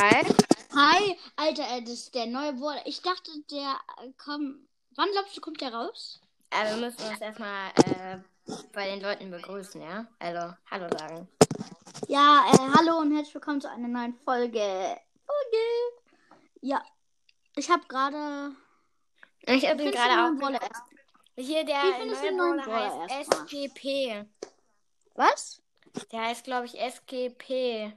Hi. 0.00 0.22
Hi, 0.76 1.16
Alter, 1.36 1.62
äh, 1.76 1.80
das 1.82 1.92
ist 1.94 2.14
der 2.14 2.26
neue 2.26 2.58
Wort. 2.60 2.80
Ich 2.84 3.00
dachte, 3.02 3.30
der 3.50 3.76
äh, 4.02 4.10
kommt. 4.16 4.68
Wann 4.96 5.10
glaubst 5.12 5.36
du, 5.36 5.40
kommt 5.40 5.60
der 5.60 5.72
raus? 5.74 6.20
Äh, 6.50 6.70
wir 6.70 6.76
müssen 6.76 7.02
uns 7.08 7.20
erstmal 7.20 7.70
äh, 7.70 8.18
bei 8.72 8.86
den 8.90 9.00
Leuten 9.00 9.30
begrüßen, 9.30 9.80
ja? 9.80 10.06
Also, 10.18 10.54
hallo 10.70 10.88
sagen. 10.96 11.28
Ja, 12.08 12.44
äh, 12.52 12.58
hallo 12.76 12.98
und 12.98 13.12
herzlich 13.14 13.34
willkommen 13.34 13.60
zu 13.60 13.70
einer 13.70 13.88
neuen 13.88 14.14
Folge. 14.14 14.60
Folge. 15.26 15.64
Ja, 16.60 16.82
ich 17.56 17.70
habe 17.70 17.84
gerade. 17.88 18.52
Ich 19.46 19.62
bin 19.62 19.78
du 19.78 19.90
gerade 19.90 20.36
auch. 20.44 20.50
Erst- 20.50 20.82
Hier, 21.36 21.64
der 21.64 21.82
neue 21.82 22.62
Brawler 22.62 22.66
heißt 22.66 23.10
erstmal? 23.10 23.46
SGP. 23.46 24.24
Was? 25.14 25.60
Der 26.12 26.22
heißt, 26.22 26.44
glaube 26.44 26.66
ich, 26.66 26.80
SGP. 26.80 27.92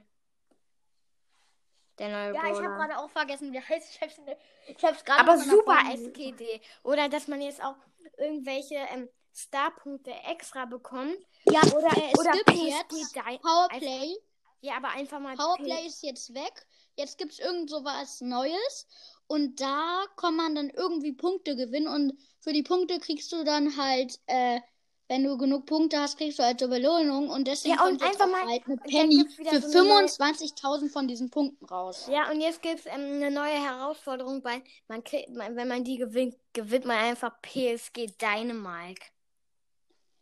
Der 1.98 2.08
neue 2.08 2.34
Ja, 2.34 2.42
ich 2.46 2.56
habe 2.56 2.60
Brawler. 2.60 2.76
gerade 2.76 2.98
auch 2.98 3.10
vergessen, 3.10 3.52
wie 3.52 3.60
heißt. 3.60 3.94
Ich 3.94 4.00
hab's, 4.00 4.20
ich 4.66 4.84
hab's 4.84 5.04
gerade. 5.04 5.20
Aber 5.20 5.38
super 5.38 5.78
SGD. 5.92 6.60
Oder 6.82 7.08
dass 7.08 7.28
man 7.28 7.40
jetzt 7.40 7.62
auch 7.62 7.76
irgendwelche 8.18 8.76
ähm, 8.92 9.08
Starpunkte 9.34 10.12
extra 10.28 10.64
bekommt. 10.64 11.16
Ja, 11.44 11.60
Oder, 11.62 11.96
äh, 11.96 12.12
es 12.12 12.18
oder 12.18 12.32
gibt 12.32 12.50
jetzt 12.52 13.14
Powerplay. 13.42 14.16
Ja, 14.60 14.76
aber 14.76 14.88
einfach 14.90 15.20
mal. 15.20 15.36
Powerplay 15.36 15.86
ist 15.86 16.02
jetzt 16.02 16.34
weg. 16.34 16.66
Jetzt 16.96 17.18
gibt's 17.18 17.38
irgend 17.38 17.70
so 17.70 17.84
was 17.84 18.20
Neues. 18.20 18.86
Und 19.28 19.60
da 19.60 20.04
kann 20.16 20.34
man 20.36 20.54
dann 20.54 20.70
irgendwie 20.70 21.12
Punkte 21.12 21.54
gewinnen. 21.54 21.86
Und 21.88 22.18
für 22.40 22.52
die 22.52 22.62
Punkte 22.62 22.98
kriegst 22.98 23.30
du 23.32 23.44
dann 23.44 23.76
halt, 23.76 24.18
äh, 24.26 24.60
wenn 25.08 25.24
du 25.24 25.36
genug 25.38 25.64
Punkte 25.66 25.98
hast, 25.98 26.18
kriegst 26.18 26.38
du 26.38 26.42
halt 26.42 26.60
so 26.60 26.68
Belohnung. 26.68 27.30
Und 27.30 27.48
deswegen 27.48 27.74
Ja, 27.76 27.82
und 27.84 27.98
kommt 27.98 28.02
jetzt 28.02 28.20
einfach 28.20 28.26
auch 28.26 28.44
mal- 28.44 28.50
halt 28.52 28.66
eine 28.66 28.76
Penny 28.76 29.24
für 29.28 29.60
so 29.62 29.78
eine 29.78 29.88
neue- 29.88 30.08
25.000 30.08 30.90
von 30.92 31.08
diesen 31.08 31.30
Punkten 31.30 31.64
raus. 31.64 32.08
Ja, 32.10 32.30
und 32.30 32.40
jetzt 32.40 32.60
gibt 32.62 32.80
es 32.80 32.86
ähm, 32.86 32.94
eine 33.14 33.30
neue 33.30 33.54
Herausforderung, 33.62 34.44
weil 34.44 34.62
man 34.86 35.02
kriegt, 35.02 35.30
wenn 35.34 35.68
man 35.68 35.82
die 35.84 35.96
gewinnt, 35.96 36.36
gewinnt 36.52 36.84
man 36.84 36.98
einfach 36.98 37.40
PSG 37.42 38.06
Dynamite. 38.20 39.00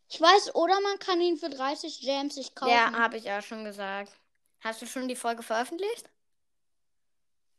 Ich 0.08 0.20
weiß, 0.20 0.54
oder 0.54 0.80
man 0.82 0.98
kann 1.00 1.20
ihn 1.20 1.36
für 1.36 1.50
30 1.50 2.00
Gems 2.00 2.36
sich 2.36 2.54
kaufen. 2.54 2.70
Ja, 2.72 2.92
habe 2.92 3.16
ich 3.16 3.28
auch 3.30 3.42
schon 3.42 3.64
gesagt. 3.64 4.12
Hast 4.60 4.80
du 4.80 4.86
schon 4.86 5.08
die 5.08 5.16
Folge 5.16 5.42
veröffentlicht? 5.42 6.08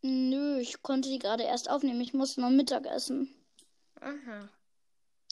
Nö, 0.02 0.60
ich 0.60 0.82
konnte 0.82 1.10
die 1.10 1.20
gerade 1.20 1.44
erst 1.44 1.70
aufnehmen. 1.70 2.00
Ich 2.02 2.14
muss 2.14 2.38
noch 2.38 2.50
Mittag 2.50 2.86
essen. 2.86 3.34
Aha. 4.00 4.48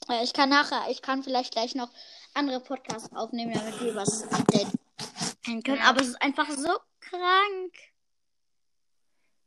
Äh, 0.09 0.23
Ich 0.23 0.33
kann 0.33 0.49
nachher, 0.49 0.89
ich 0.89 1.01
kann 1.01 1.23
vielleicht 1.23 1.53
gleich 1.53 1.75
noch 1.75 1.89
andere 2.33 2.59
Podcasts 2.59 3.13
aufnehmen, 3.15 3.53
damit 3.53 3.79
wir 3.81 3.95
was 3.95 4.23
Update 4.31 4.67
können. 5.43 5.77
Ja. 5.77 5.89
Aber 5.89 6.01
es 6.01 6.09
ist 6.09 6.21
einfach 6.21 6.49
so 6.49 6.77
krank. 6.99 7.73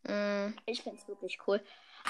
Mm. 0.04 0.56
Ich 0.66 0.82
finde 0.82 0.98
es 0.98 1.08
wirklich 1.08 1.38
cool. 1.46 1.62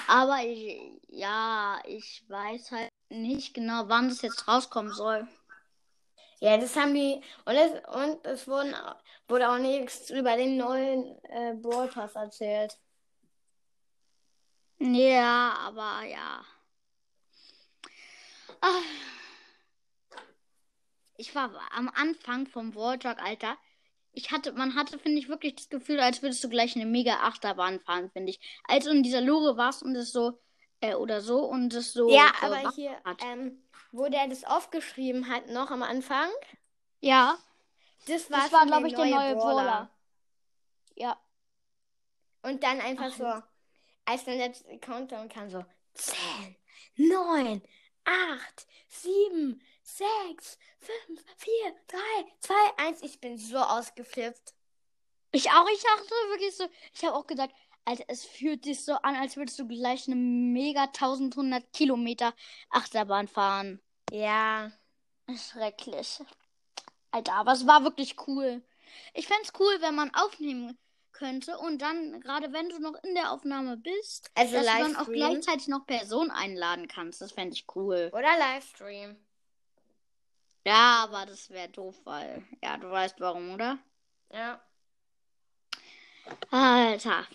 Aber 0.07 0.41
ich, 0.43 0.79
ja, 1.09 1.79
ich 1.85 2.23
weiß 2.29 2.71
halt 2.71 2.89
nicht 3.09 3.53
genau, 3.53 3.83
wann 3.87 4.09
das 4.09 4.21
jetzt 4.21 4.47
rauskommen 4.47 4.93
soll. 4.93 5.27
Ja, 6.39 6.57
das 6.57 6.75
haben 6.75 6.93
die. 6.93 7.21
Und 7.45 7.55
es, 7.55 7.71
und 7.93 8.25
es 8.25 8.47
wurden, 8.47 8.73
wurde 9.27 9.49
auch 9.49 9.57
nichts 9.57 10.09
über 10.09 10.37
den 10.37 10.57
neuen 10.57 11.17
äh, 11.25 11.53
Brawl 11.55 11.89
Pass 11.89 12.15
erzählt. 12.15 12.77
Ja, 14.79 15.55
aber 15.59 16.05
ja. 16.05 16.45
Ah. 18.61 18.81
Ich 21.17 21.35
war 21.35 21.51
am 21.71 21.89
Anfang 21.89 22.47
vom 22.47 22.75
Walltalk, 22.75 23.21
Alter. 23.21 23.57
Ich 24.11 24.31
hatte, 24.31 24.53
man 24.53 24.75
hatte, 24.75 24.97
finde 24.99 25.19
ich, 25.19 25.27
wirklich 25.29 25.55
das 25.55 25.69
Gefühl, 25.69 25.99
als 25.99 26.21
würdest 26.21 26.43
du 26.43 26.49
gleich 26.49 26.75
eine 26.75 26.85
mega 26.85 27.21
Achterbahn 27.21 27.79
fahren, 27.81 28.09
finde 28.11 28.31
ich. 28.31 28.39
Als 28.67 28.85
du 28.85 28.91
in 28.91 29.03
dieser 29.03 29.21
Lore 29.21 29.57
warst 29.57 29.83
und 29.83 29.95
es 29.95 30.11
so, 30.11 30.39
äh, 30.81 30.95
oder 30.95 31.21
so, 31.21 31.43
und 31.45 31.73
es 31.73 31.93
so. 31.93 32.09
Ja, 32.09 32.31
so 32.39 32.45
aber 32.47 32.63
war- 32.63 32.73
hier, 32.73 32.99
hat. 33.03 33.21
ähm, 33.23 33.61
wo 33.91 34.07
der 34.07 34.27
das 34.27 34.43
aufgeschrieben 34.45 35.27
hat, 35.29 35.47
noch 35.49 35.71
am 35.71 35.83
Anfang, 35.83 36.29
Ja, 37.01 37.37
das 38.07 38.29
war, 38.31 38.39
das 38.41 38.51
war, 38.51 38.65
glaube 38.65 38.87
ich, 38.87 38.95
der 38.95 39.05
neue. 39.05 39.35
Brawler. 39.35 39.89
Ja. 40.95 41.19
Und 42.41 42.63
dann 42.63 42.79
einfach 42.81 43.11
Ach, 43.11 43.17
so, 43.41 43.43
als 44.05 44.25
dann 44.25 44.37
der 44.37 44.79
Countdown 44.79 45.27
kam, 45.29 45.49
so 45.49 45.63
10, 45.93 46.55
9, 46.95 47.61
8, 48.05 48.67
7, 48.87 49.61
6, 49.83 50.57
5, 50.79 51.25
4, 51.37 51.75
3, 51.87 51.99
2, 52.39 52.53
1. 52.77 53.03
Ich 53.03 53.19
bin 53.19 53.37
so 53.37 53.57
ausgeflippt. 53.57 54.53
Ich 55.31 55.51
auch, 55.51 55.67
ich 55.69 55.81
dachte 55.81 56.09
wirklich 56.29 56.55
so, 56.55 56.67
ich 56.93 57.03
habe 57.05 57.15
auch 57.15 57.27
gesagt, 57.27 57.53
Alter, 57.85 58.05
es 58.07 58.25
fühlt 58.25 58.65
sich 58.65 58.83
so 58.83 58.93
an, 58.93 59.15
als 59.15 59.37
würdest 59.37 59.59
du 59.59 59.67
gleich 59.67 60.07
eine 60.07 60.15
mega 60.15 60.83
1100 60.83 61.71
Kilometer 61.73 62.33
Achterbahn 62.69 63.27
fahren. 63.27 63.81
Ja. 64.11 64.71
Schrecklich. 65.35 66.19
Alter, 67.11 67.33
aber 67.33 67.53
es 67.53 67.65
war 67.67 67.83
wirklich 67.83 68.15
cool. 68.27 68.63
Ich 69.13 69.27
fänd's 69.27 69.53
cool, 69.59 69.77
wenn 69.81 69.95
man 69.95 70.13
aufnehmen 70.13 70.77
könnte 71.19 71.57
und 71.57 71.81
dann, 71.81 72.21
gerade 72.21 72.51
wenn 72.53 72.69
du 72.69 72.79
noch 72.79 72.95
in 73.03 73.13
der 73.13 73.31
Aufnahme 73.31 73.75
bist, 73.77 74.31
Also 74.35 74.55
dass 74.55 74.65
du 74.65 74.71
dann 74.71 74.95
auch 74.95 75.07
Livestream. 75.07 75.13
gleichzeitig 75.15 75.67
noch 75.67 75.85
Personen 75.85 76.31
einladen 76.31 76.87
kannst. 76.87 77.21
Das 77.21 77.33
fände 77.33 77.53
ich 77.53 77.65
cool. 77.75 78.09
Oder 78.13 78.37
Livestream. 78.39 79.17
Ja, 80.65 81.03
aber 81.03 81.25
das 81.25 81.49
wäre 81.49 81.69
doof, 81.69 81.95
weil, 82.05 82.43
ja, 82.63 82.77
du 82.77 82.89
weißt 82.89 83.19
warum, 83.19 83.53
oder? 83.53 83.77
Ja. 84.31 84.61
Alter. 86.51 87.25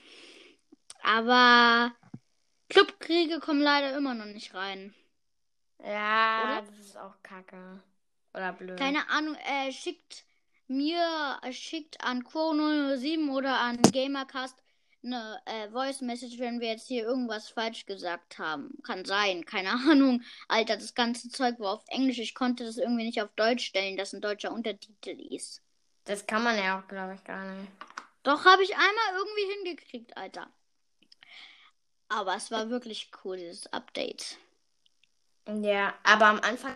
Aber 1.03 1.93
Clubkriege 2.71 3.41
kommen 3.41 3.61
leider 3.61 3.97
immer 3.97 4.15
noch 4.15 4.27
nicht 4.27 4.55
rein. 4.55 4.95
Ja, 5.85 6.45
Oder? 6.45 6.63
das 6.63 6.79
ist 6.79 6.97
auch 6.97 7.15
kacke. 7.23 7.83
Oder 8.33 8.53
blöd. 8.53 8.79
Keine 8.79 9.07
Ahnung, 9.11 9.37
äh, 9.47 9.71
schickt 9.73 10.25
mir, 10.69 11.39
äh, 11.43 11.53
schickt 11.53 12.03
an 12.03 12.23
Quo007 12.23 13.31
oder 13.31 13.61
an 13.61 13.81
Gamercast 13.83 14.57
eine 15.05 15.41
äh, 15.45 15.69
Voice 15.71 16.01
Message, 16.01 16.39
wenn 16.39 16.61
wir 16.61 16.69
jetzt 16.69 16.89
hier 16.89 17.05
irgendwas 17.05 17.51
falsch 17.51 17.87
gesagt 17.87 18.39
haben. 18.39 18.71
Kann 18.83 19.05
sein, 19.05 19.45
keine 19.45 19.71
Ahnung. 19.91 20.23
Alter, 20.49 20.77
das 20.77 20.95
ganze 20.95 21.29
Zeug 21.29 21.59
war 21.61 21.75
auf 21.75 21.85
Englisch. 21.89 22.19
Ich 22.19 22.35
konnte 22.35 22.65
das 22.65 22.79
irgendwie 22.79 23.05
nicht 23.05 23.21
auf 23.23 23.31
Deutsch 23.37 23.67
stellen, 23.67 23.97
dass 23.97 24.13
ein 24.13 24.21
deutscher 24.21 24.53
Untertitel 24.53 25.21
ist. 25.33 25.63
Das 26.05 26.27
kann 26.27 26.43
man 26.43 26.57
ja 26.57 26.79
auch, 26.79 26.89
glaube 26.89 27.15
ich, 27.15 27.25
gar 27.25 27.45
nicht. 27.45 27.71
Doch 28.23 28.45
habe 28.45 28.63
ich 28.63 28.75
einmal 28.75 29.15
irgendwie 29.17 29.55
hingekriegt, 29.55 30.17
Alter. 30.17 30.49
Aber 32.09 32.37
es 32.37 32.51
war 32.51 32.71
wirklich 32.71 33.11
cool, 33.25 33.37
dieses 33.37 33.67
Update. 33.73 34.39
Ja, 35.47 35.95
aber 36.05 36.27
am 36.27 36.41
Anfang 36.41 36.75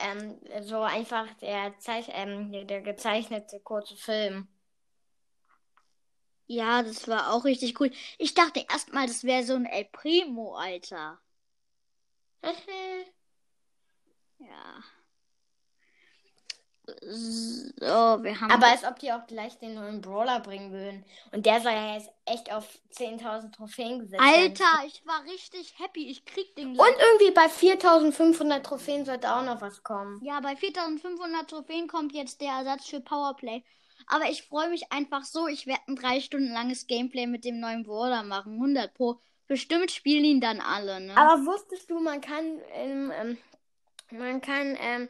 ähm, 0.00 0.38
so 0.62 0.82
einfach 0.82 1.32
der, 1.34 1.78
Zeich 1.78 2.06
ähm, 2.12 2.52
der, 2.52 2.64
der 2.64 2.80
gezeichnete 2.82 3.60
kurze 3.60 3.96
Film. 3.96 4.48
Ja, 6.46 6.82
das 6.82 7.06
war 7.08 7.32
auch 7.32 7.44
richtig 7.44 7.78
cool. 7.80 7.90
Ich 8.18 8.34
dachte 8.34 8.64
erstmal, 8.68 9.06
das 9.06 9.24
wäre 9.24 9.44
so 9.44 9.54
ein 9.54 9.66
El 9.66 9.84
Primo, 9.86 10.54
Alter. 10.56 11.20
Ja. 14.38 14.82
So, 17.00 18.22
wir 18.22 18.40
haben. 18.40 18.50
aber 18.50 18.66
als 18.66 18.84
ob 18.84 18.98
die 18.98 19.12
auch 19.12 19.26
gleich 19.26 19.58
den 19.58 19.74
neuen 19.74 20.00
Brawler 20.00 20.40
bringen 20.40 20.72
würden. 20.72 21.04
Und 21.32 21.46
der 21.46 21.60
soll 21.60 21.72
ja 21.72 21.94
jetzt 21.94 22.10
echt 22.24 22.52
auf 22.52 22.66
10.000 22.96 23.52
Trophäen 23.52 24.00
gesetzt 24.00 24.22
werden. 24.22 24.34
Alter, 24.34 24.86
ich 24.86 25.04
war 25.06 25.22
richtig 25.24 25.74
happy. 25.78 26.08
Ich 26.08 26.24
krieg 26.24 26.54
den 26.56 26.74
gleich. 26.74 26.88
Und 26.88 26.96
irgendwie 26.98 27.30
bei 27.32 27.46
4.500 27.46 28.62
Trophäen 28.62 29.04
sollte 29.04 29.34
auch 29.34 29.44
noch 29.44 29.60
was 29.60 29.82
kommen. 29.82 30.20
Ja, 30.24 30.40
bei 30.40 30.56
4500 30.56 31.48
Trophäen 31.48 31.88
kommt 31.88 32.12
jetzt 32.12 32.40
der 32.40 32.52
Ersatz 32.52 32.86
für 32.86 33.00
Powerplay. 33.00 33.62
Aber 34.06 34.28
ich 34.30 34.42
freue 34.42 34.70
mich 34.70 34.92
einfach 34.92 35.24
so. 35.24 35.46
Ich 35.46 35.66
werde 35.66 35.82
ein 35.88 35.96
drei 35.96 36.20
Stunden 36.20 36.52
langes 36.52 36.86
Gameplay 36.86 37.26
mit 37.26 37.44
dem 37.44 37.60
neuen 37.60 37.84
Brawler 37.84 38.22
machen. 38.22 38.54
100 38.54 38.92
pro. 38.94 39.20
Bestimmt 39.46 39.90
spielen 39.90 40.24
ihn 40.24 40.40
dann 40.40 40.60
alle, 40.60 41.00
ne? 41.00 41.16
Aber 41.16 41.44
wusstest 41.44 41.90
du, 41.90 41.98
man 41.98 42.20
kann, 42.20 42.60
ähm, 42.72 43.12
ähm, 43.20 43.38
man 44.10 44.40
kann 44.40 44.76
ähm, 44.80 45.08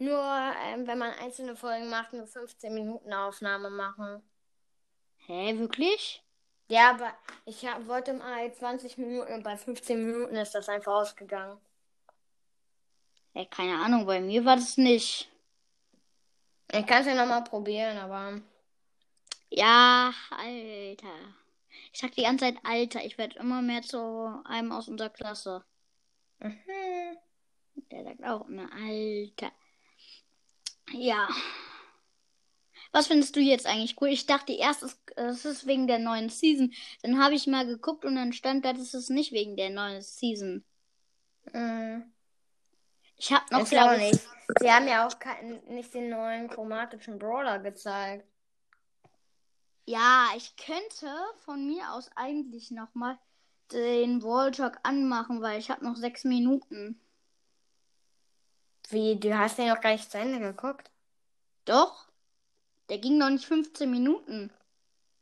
nur, 0.00 0.22
ähm, 0.64 0.86
wenn 0.86 0.98
man 0.98 1.12
einzelne 1.12 1.56
Folgen 1.56 1.90
macht, 1.90 2.12
nur 2.12 2.26
15 2.26 2.72
Minuten 2.72 3.12
Aufnahme 3.12 3.70
machen. 3.70 4.22
Hä, 5.26 5.58
wirklich? 5.58 6.22
Ja, 6.68 6.90
aber 6.90 7.12
ich 7.46 7.66
hab, 7.66 7.86
wollte 7.86 8.14
mal 8.14 8.52
20 8.52 8.96
Minuten 8.98 9.32
und 9.32 9.42
bei 9.42 9.56
15 9.56 10.06
Minuten 10.06 10.36
ist 10.36 10.54
das 10.54 10.68
einfach 10.68 10.92
ausgegangen. 10.92 11.58
Ja, 13.34 13.44
keine 13.44 13.76
Ahnung, 13.76 14.06
bei 14.06 14.20
mir 14.20 14.44
war 14.44 14.56
das 14.56 14.76
nicht. 14.76 15.28
Ich 16.72 16.86
kann 16.86 17.00
es 17.00 17.06
ja 17.06 17.14
nochmal 17.14 17.42
probieren, 17.42 17.98
aber. 17.98 18.40
Ja, 19.50 20.12
Alter. 20.30 21.34
Ich 21.92 22.00
sag 22.00 22.12
die 22.12 22.22
ganze 22.22 22.44
Zeit 22.44 22.58
Alter. 22.62 23.04
Ich 23.04 23.18
werde 23.18 23.38
immer 23.38 23.62
mehr 23.62 23.82
zu 23.82 24.40
einem 24.44 24.70
aus 24.70 24.88
unserer 24.88 25.10
Klasse. 25.10 25.64
Mhm. 26.38 27.18
Der 27.90 28.04
sagt 28.04 28.24
auch 28.24 28.46
immer 28.48 28.68
Alter. 28.72 29.52
Ja. 30.92 31.28
Was 32.92 33.06
findest 33.06 33.36
du 33.36 33.40
jetzt 33.40 33.66
eigentlich 33.66 34.00
cool? 34.00 34.08
Ich 34.08 34.26
dachte 34.26 34.52
erst, 34.52 34.82
es, 34.82 35.00
es 35.16 35.44
ist 35.44 35.66
wegen 35.66 35.86
der 35.86 35.98
neuen 35.98 36.28
Season. 36.28 36.72
Dann 37.02 37.22
habe 37.22 37.34
ich 37.34 37.46
mal 37.46 37.66
geguckt 37.66 38.04
und 38.04 38.16
dann 38.16 38.32
stand 38.32 38.64
da, 38.64 38.72
das 38.72 38.94
ist 38.94 39.10
nicht 39.10 39.32
wegen 39.32 39.56
der 39.56 39.70
neuen 39.70 40.02
Season. 40.02 40.64
Mhm. 41.52 42.12
Ich 43.16 43.32
habe 43.32 43.44
noch, 43.50 43.62
Ist 43.62 43.70
glaube 43.70 43.96
ich, 43.96 44.12
nicht. 44.12 44.28
Sie 44.60 44.72
haben 44.72 44.88
ja 44.88 45.06
auch 45.06 45.18
kein, 45.18 45.62
nicht 45.68 45.94
den 45.94 46.10
neuen 46.10 46.48
chromatischen 46.48 47.18
Brawler 47.18 47.58
gezeigt. 47.58 48.26
Ja, 49.84 50.28
ich 50.36 50.56
könnte 50.56 51.14
von 51.44 51.66
mir 51.66 51.92
aus 51.92 52.10
eigentlich 52.16 52.70
noch 52.70 52.94
mal 52.94 53.18
den 53.72 54.22
Walltalk 54.22 54.78
anmachen, 54.82 55.42
weil 55.42 55.58
ich 55.58 55.70
habe 55.70 55.84
noch 55.84 55.96
sechs 55.96 56.24
Minuten. 56.24 57.00
Wie, 58.90 59.18
du 59.18 59.36
hast 59.36 59.58
den 59.58 59.68
noch 59.68 59.80
gar 59.80 59.92
nicht 59.92 60.10
zu 60.10 60.18
Ende 60.18 60.40
geguckt? 60.40 60.90
Doch? 61.64 62.08
Der 62.88 62.98
ging 62.98 63.18
noch 63.18 63.30
nicht 63.30 63.44
15 63.44 63.90
Minuten. 63.90 64.52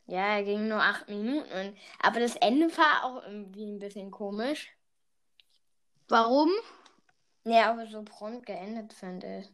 Ja, 0.07 0.37
er 0.37 0.43
ging 0.43 0.69
nur 0.69 0.83
acht 0.83 1.09
Minuten. 1.09 1.77
Aber 1.99 2.21
das 2.21 2.37
Ende 2.37 2.75
war 2.77 3.05
auch 3.05 3.23
irgendwie 3.25 3.67
ein 3.67 3.79
bisschen 3.79 4.11
komisch. 4.11 4.71
Warum? 6.09 6.51
Ja, 7.45 7.71
aber 7.71 7.87
so 7.87 8.03
prompt 8.03 8.47
geendet, 8.47 8.95
finde 8.95 9.41
ich. 9.41 9.53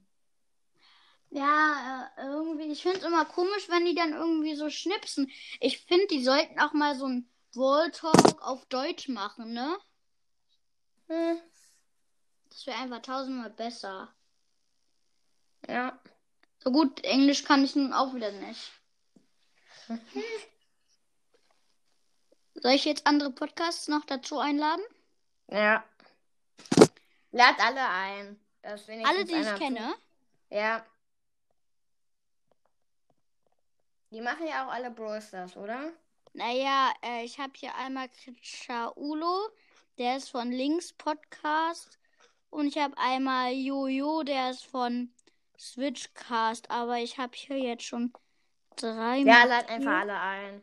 Ja, 1.31 2.09
äh, 2.17 2.27
irgendwie, 2.27 2.71
ich 2.71 2.83
finde 2.83 2.99
es 2.99 3.05
immer 3.05 3.25
komisch, 3.25 3.69
wenn 3.69 3.85
die 3.85 3.97
dann 3.97 4.13
irgendwie 4.13 4.55
so 4.55 4.71
schnipsen. 4.71 5.31
Ich 5.61 5.85
finde, 5.85 6.07
die 6.07 6.23
sollten 6.23 6.61
auch 6.61 6.73
mal 6.73 6.95
so 6.97 7.07
ein 7.07 7.29
Walltalk 7.55 8.41
auf 8.41 8.65
Deutsch 8.67 9.09
machen, 9.09 9.53
ne? 9.53 9.77
Hm. 11.09 11.41
Das 12.55 12.67
wäre 12.69 12.79
einfach 12.79 13.03
tausendmal 13.03 13.51
besser. 13.51 14.15
Ja. 15.69 15.99
So 16.63 16.71
gut, 16.71 17.03
Englisch 17.03 17.43
kann 17.45 17.65
ich 17.65 17.75
nun 17.75 17.93
auch 17.93 18.15
wieder 18.15 18.31
nicht. 18.31 18.71
Soll 22.55 22.71
ich 22.73 22.85
jetzt 22.85 23.07
andere 23.09 23.31
Podcasts 23.33 23.89
noch 23.89 24.05
dazu 24.05 24.39
einladen? 24.39 24.85
Ja. 25.49 25.83
Lad 27.33 27.59
alle 27.59 27.89
ein. 27.89 28.39
Alle, 28.63 29.25
die 29.25 29.35
ich 29.35 29.55
kenne. 29.57 29.93
zu- 30.49 30.55
Ja. 30.55 30.87
Die 34.11 34.21
machen 34.21 34.47
ja 34.47 34.65
auch 34.67 34.73
alle 34.73 34.93
Brawl 34.93 35.21
Stars, 35.21 35.57
oder? 35.57 35.93
Naja, 36.35 36.93
äh, 37.03 37.25
ich 37.25 37.41
habe 37.41 37.53
hier 37.57 37.75
einmal 37.75 38.09
Chaulo, 38.41 39.51
der 39.99 40.17
ist 40.19 40.31
von 40.31 40.53
Links 40.53 40.93
Podcast. 40.93 41.99
Und 42.55 42.69
ich 42.69 42.79
habe 42.79 42.97
einmal 42.97 43.53
Jojo, 43.53 44.23
der 44.23 44.51
ist 44.51 44.65
von 44.65 45.13
Switchcast. 45.59 46.71
Aber 46.71 46.99
ich 46.99 47.19
habe 47.19 47.33
hier 47.35 47.59
jetzt 47.59 47.83
schon 47.83 48.13
drei. 48.77 49.19
Ja, 49.19 49.43
lad 49.43 49.69
einfach 49.69 50.01
alle 50.03 50.21
ein. 50.21 50.63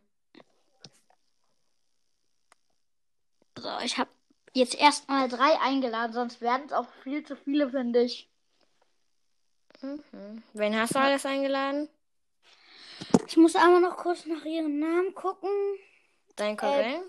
So, 3.57 3.69
ich 3.83 3.97
habe 3.97 4.09
jetzt 4.53 4.75
erstmal 4.75 5.27
drei 5.27 5.59
eingeladen, 5.59 6.13
sonst 6.13 6.39
werden 6.39 6.67
es 6.67 6.71
auch 6.71 6.87
viel 7.03 7.25
zu 7.25 7.35
viele, 7.35 7.69
finde 7.69 8.03
ich. 8.03 8.29
Mhm. 9.81 10.43
Wen 10.53 10.79
hast 10.79 10.95
du 10.95 10.99
alles 10.99 11.25
eingeladen? 11.25 11.89
Ich 13.27 13.35
muss 13.35 13.57
einmal 13.57 13.81
noch 13.81 13.97
kurz 13.97 14.25
nach 14.25 14.45
ihren 14.45 14.79
Namen 14.79 15.13
gucken. 15.13 15.49
Dein 16.37 16.55
Cousin? 16.55 17.01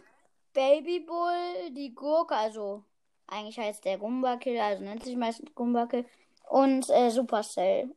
Babybull, 0.52 1.70
die 1.70 1.94
Gurke, 1.94 2.34
also 2.34 2.84
eigentlich 3.32 3.58
heißt 3.58 3.84
der 3.84 3.98
Gumbakill, 3.98 4.58
also 4.60 4.84
nennt 4.84 5.04
sich 5.04 5.16
meistens 5.16 5.54
Gumbakill. 5.54 6.04
Und 6.48 6.88
äh, 6.90 7.10
Supercell. 7.10 7.94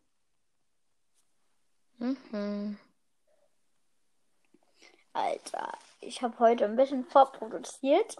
Mhm. 1.98 2.78
Alter, 5.14 5.78
ich 6.02 6.22
habe 6.22 6.40
heute 6.40 6.66
ein 6.66 6.76
bisschen 6.76 7.06
vorproduziert. 7.06 8.18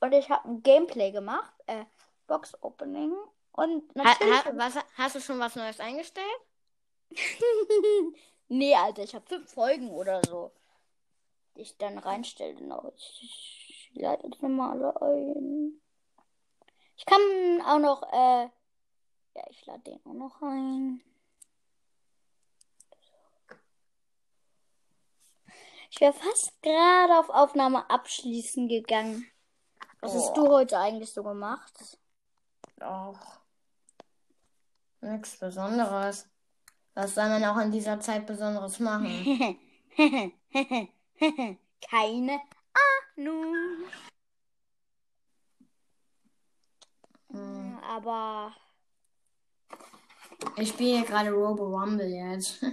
Und 0.00 0.12
ich 0.12 0.28
habe 0.28 0.48
ein 0.48 0.62
Gameplay 0.62 1.12
gemacht. 1.12 1.52
Äh, 1.66 1.84
Box 2.26 2.54
Opening. 2.62 3.14
Und 3.52 3.82
Ha, 3.98 4.02
natürlich. 4.02 4.44
ha, 4.44 4.50
was, 4.54 4.74
hast 4.96 5.16
du 5.16 5.20
schon 5.20 5.38
was 5.38 5.56
Neues 5.56 5.80
eingestellt? 5.80 6.26
nee, 8.48 8.74
Alter, 8.74 9.02
ich 9.02 9.14
habe 9.14 9.26
fünf 9.26 9.52
Folgen 9.52 9.90
oder 9.90 10.20
so. 10.26 10.52
Die 11.56 11.62
ich 11.62 11.78
dann 11.78 11.98
reinstelle. 11.98 12.58
Ich, 12.96 13.90
ich 13.92 14.02
leite 14.02 14.26
jetzt 14.26 14.42
nochmal 14.42 14.82
alle 14.82 15.00
ein. 15.00 15.80
Ich 16.96 17.06
kann 17.06 17.20
auch 17.66 17.78
noch, 17.78 18.02
äh. 18.12 18.48
Ja, 19.36 19.42
ich 19.50 19.66
lade 19.66 19.80
den 19.82 20.00
auch 20.06 20.12
noch 20.12 20.42
ein. 20.42 21.02
Ich 25.90 26.00
wäre 26.00 26.12
fast 26.12 26.60
gerade 26.62 27.18
auf 27.18 27.28
Aufnahme 27.30 27.88
abschließen 27.90 28.68
gegangen. 28.68 29.26
Was 30.00 30.14
hast 30.14 30.30
Oh. 30.30 30.44
du 30.44 30.48
heute 30.50 30.78
eigentlich 30.78 31.12
so 31.12 31.22
gemacht? 31.22 31.98
Auch. 32.80 33.18
Nichts 35.00 35.38
Besonderes. 35.38 36.28
Was 36.94 37.14
soll 37.14 37.28
man 37.28 37.44
auch 37.44 37.58
in 37.58 37.70
dieser 37.72 38.00
Zeit 38.00 38.26
Besonderes 38.26 38.78
machen? 38.80 39.58
Keine 41.90 42.40
Ahnung. 43.16 43.54
Aber 47.88 48.54
Ich 50.56 50.70
spiele 50.70 51.04
gerade 51.04 51.30
Robo 51.30 51.64
Rumble 51.64 52.06
jetzt. 52.06 52.62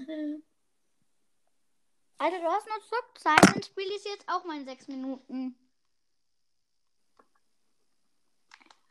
Alter, 2.17 2.39
du 2.39 2.45
hast 2.45 2.67
noch 2.67 2.79
Zockzeit, 2.87 3.55
dann 3.55 3.63
spiele 3.63 3.95
ich 3.95 4.03
jetzt 4.05 4.27
auch 4.29 4.43
mal 4.45 4.57
in 4.57 4.65
sechs 4.65 4.87
Minuten. 4.87 5.55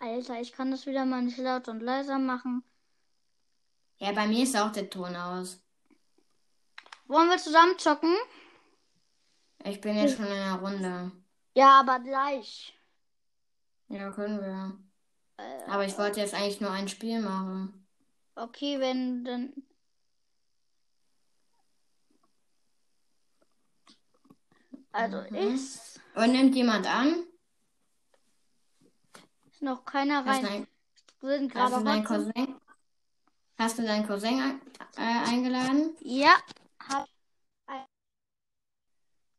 Alter, 0.01 0.41
ich 0.41 0.53
kann 0.53 0.71
das 0.73 0.87
wieder 0.87 1.05
mal 1.05 1.23
nicht 1.23 1.39
laut 1.39 1.69
und 1.69 1.81
leiser 1.81 2.19
machen. 2.19 2.65
ja, 3.99 4.13
bei 4.13 4.27
mir 4.27 4.43
ist 4.43 4.57
auch 4.57 4.73
der 4.73 4.89
Ton 4.91 5.15
aus. 5.15 5.63
Wollen 7.07 7.29
wir 7.29 7.39
zusammen 7.39 7.79
zocken? 7.79 8.15
Ich 9.65 9.81
bin 9.81 9.97
jetzt 9.97 10.17
schon 10.17 10.27
in 10.27 10.33
einer 10.33 10.59
Runde. 10.59 11.13
Ja, 11.55 11.81
aber 11.81 12.01
gleich. 12.01 12.77
Ja, 13.89 14.11
können 14.11 14.41
wir. 14.41 14.79
Aber 15.69 15.85
ich 15.85 15.97
wollte 15.99 16.21
jetzt 16.21 16.35
eigentlich 16.35 16.61
nur 16.61 16.71
ein 16.71 16.89
Spiel 16.89 17.21
machen. 17.21 17.87
okay, 18.35 18.81
wenn 18.81 19.25
dann. 19.25 19.53
Also 24.93 25.19
Mhm. 25.19 25.55
ist, 25.55 26.01
Und 26.17 26.33
nimmt 26.33 26.55
jemand 26.55 26.87
an? 26.87 27.25
ist 29.51 29.63
noch 29.63 29.85
keiner 29.85 30.27
Hast, 30.27 30.45
rein. 30.45 30.67
Wir 31.21 31.39
sind 31.39 31.55
hast 31.55 31.77
du 31.77 31.85
deinen 31.85 32.05
Cousin? 32.05 32.57
Hast 33.59 33.79
du 33.79 33.83
deinen 33.83 34.07
Cousin 34.07 34.61
äh, 34.97 35.29
eingeladen? 35.29 35.97
Ja, 36.01 36.35
hab, 36.89 37.07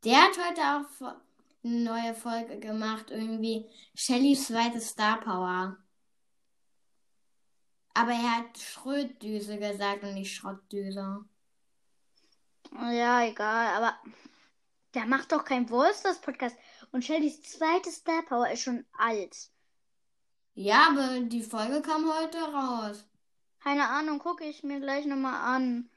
Der 0.04 0.18
hat 0.24 0.38
heute 0.38 0.62
auch 0.62 1.16
eine 1.64 1.84
neue 1.84 2.14
Folge 2.16 2.60
gemacht, 2.60 3.12
irgendwie 3.12 3.70
Shellys 3.96 4.48
zweite 4.48 4.80
Star 4.80 5.20
Power. 5.20 5.78
Aber 7.94 8.12
er 8.12 8.38
hat 8.38 8.58
Schrötdüse 8.58 9.58
gesagt 9.58 10.04
und 10.04 10.14
nicht 10.14 10.34
Schrottdüse. 10.34 11.26
ja, 12.72 13.26
egal, 13.26 13.76
aber 13.76 13.96
der 14.94 15.06
macht 15.06 15.32
doch 15.32 15.44
kein 15.44 15.70
Wolsters 15.70 16.20
Podcast. 16.20 16.56
Und 16.92 17.06
Shellys 17.06 17.42
zweite 17.42 17.92
Star 17.92 18.24
Power 18.24 18.50
ist 18.50 18.64
schon 18.64 18.86
alt. 18.98 19.50
Ja, 20.54 20.90
aber 20.90 21.22
die 21.22 21.44
Folge 21.44 21.82
kam 21.82 22.12
heute 22.12 22.40
raus. 22.40 23.06
Keine 23.64 23.88
Ahnung, 23.88 24.20
gucke 24.20 24.44
ich 24.44 24.64
mir 24.64 24.80
gleich 24.80 25.06
nochmal 25.06 25.56
an, 25.56 25.90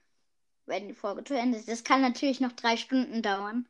wenn 0.66 0.88
die 0.88 0.94
Folge 0.94 1.24
zu 1.24 1.36
Ende 1.36 1.58
ist. 1.58 1.68
Das 1.68 1.82
kann 1.82 2.02
natürlich 2.02 2.40
noch 2.40 2.52
drei 2.52 2.76
Stunden 2.76 3.22
dauern. 3.22 3.66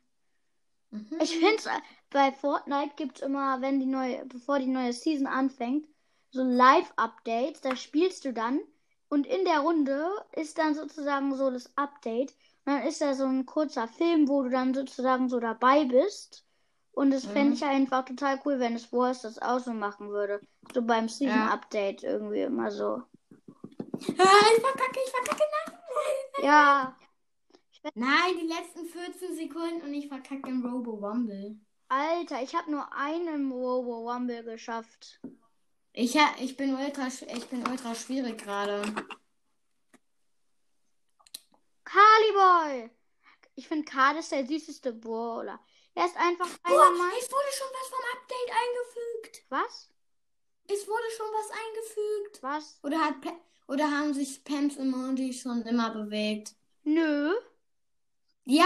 Mhm. 0.91 1.19
Ich 1.21 1.37
finde 1.37 1.63
bei 2.09 2.31
Fortnite 2.31 2.93
gibt 2.95 3.17
es 3.17 3.23
immer, 3.23 3.61
wenn 3.61 3.79
die 3.79 3.85
neue, 3.85 4.25
bevor 4.25 4.59
die 4.59 4.67
neue 4.67 4.93
Season 4.93 5.27
anfängt, 5.27 5.87
so 6.35 6.43
Live-Updates. 6.43 7.61
Da 7.61 7.75
spielst 7.75 8.25
du 8.25 8.33
dann 8.33 8.59
und 9.09 9.27
in 9.27 9.45
der 9.45 9.59
Runde 9.59 10.07
ist 10.33 10.57
dann 10.57 10.75
sozusagen 10.75 11.35
so 11.35 11.49
das 11.49 11.75
Update. 11.77 12.31
Und 12.65 12.73
dann 12.73 12.83
ist 12.83 13.01
da 13.01 13.13
so 13.13 13.25
ein 13.25 13.45
kurzer 13.45 13.87
Film, 13.87 14.27
wo 14.27 14.43
du 14.43 14.49
dann 14.49 14.73
sozusagen 14.73 15.29
so 15.29 15.39
dabei 15.39 15.85
bist. 15.85 16.45
Und 16.91 17.11
das 17.11 17.25
fände 17.25 17.49
Mhm. 17.49 17.53
ich 17.53 17.63
einfach 17.65 18.05
total 18.05 18.39
cool, 18.45 18.59
wenn 18.59 18.75
es 18.75 18.91
Wars 18.93 19.21
das 19.21 19.39
auch 19.41 19.59
so 19.59 19.73
machen 19.73 20.09
würde. 20.09 20.41
So 20.73 20.81
beim 20.81 21.09
Season-Update 21.09 22.03
irgendwie 22.03 22.41
immer 22.41 22.71
so. 22.71 23.01
Ah, 24.17 24.45
ich 24.55 24.61
verkacke, 24.61 24.99
ich 25.05 25.11
verkacke. 25.11 25.43
Nein, 26.37 26.45
Ja, 26.45 26.95
nein, 27.95 28.37
die 28.41 28.47
letzten 28.47 28.85
14 28.85 29.35
Sekunden 29.35 29.81
und 29.81 29.93
ich 29.93 30.07
verkacke 30.07 30.49
im 30.49 30.65
Robo 30.65 30.91
Rumble. 30.91 31.57
Alter, 31.89 32.41
ich 32.41 32.55
habe 32.55 32.71
nur 32.71 32.91
einen 32.93 33.51
Robo 33.51 34.09
Rumble 34.11 34.43
geschafft. 34.43 35.19
Ich, 35.97 36.17
ha, 36.17 36.35
ich, 36.39 36.57
bin 36.57 36.75
ultra, 36.75 37.07
ich 37.07 37.47
bin 37.47 37.65
ultra 37.65 37.95
schwierig 37.95 38.37
gerade. 38.43 38.81
Kaliboy. 41.85 42.89
Ich 43.55 43.69
finde 43.69 43.85
Karl 43.85 44.17
ist 44.17 44.33
der 44.33 44.45
süßeste 44.45 44.91
Brawler. 44.91 45.57
Er 45.93 46.05
ist 46.05 46.17
einfach 46.17 46.49
einer 46.63 46.75
Boah, 46.75 46.91
Mann. 46.91 47.11
es 47.17 47.31
wurde 47.31 47.51
schon 47.57 47.67
was 47.71 47.87
vom 47.87 48.05
Update 48.13 48.51
eingefügt. 48.51 49.45
Was? 49.47 49.89
Es 50.67 50.85
wurde 50.85 51.11
schon 51.15 51.27
was 51.27 51.49
eingefügt. 51.51 52.43
Was? 52.43 52.79
Oder, 52.83 52.99
hat 52.99 53.15
oder 53.69 53.89
haben 53.89 54.13
sich 54.13 54.43
Pams 54.43 54.75
Emoji 54.75 55.31
schon 55.31 55.61
immer 55.61 55.91
bewegt? 55.91 56.55
Nö. 56.83 57.33
Ja, 58.43 58.65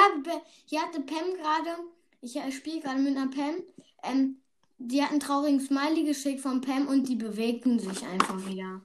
hier 0.66 0.82
hatte 0.82 1.02
Pam 1.02 1.36
gerade, 1.36 1.78
ich 2.22 2.40
spiele 2.56 2.82
gerade 2.82 3.00
mit 3.00 3.16
einer 3.16 3.30
Pam, 3.30 3.64
ähm, 4.02 4.39
die 4.80 5.04
hat 5.04 5.12
einen 5.12 5.20
traurigen 5.20 5.60
Smiley 5.60 6.06
geschickt 6.06 6.40
von 6.40 6.62
Pam 6.62 6.88
und 6.88 7.08
die 7.08 7.16
bewegten 7.16 7.80
sich 7.80 8.06
einfach 8.06 8.46
wieder. 8.48 8.82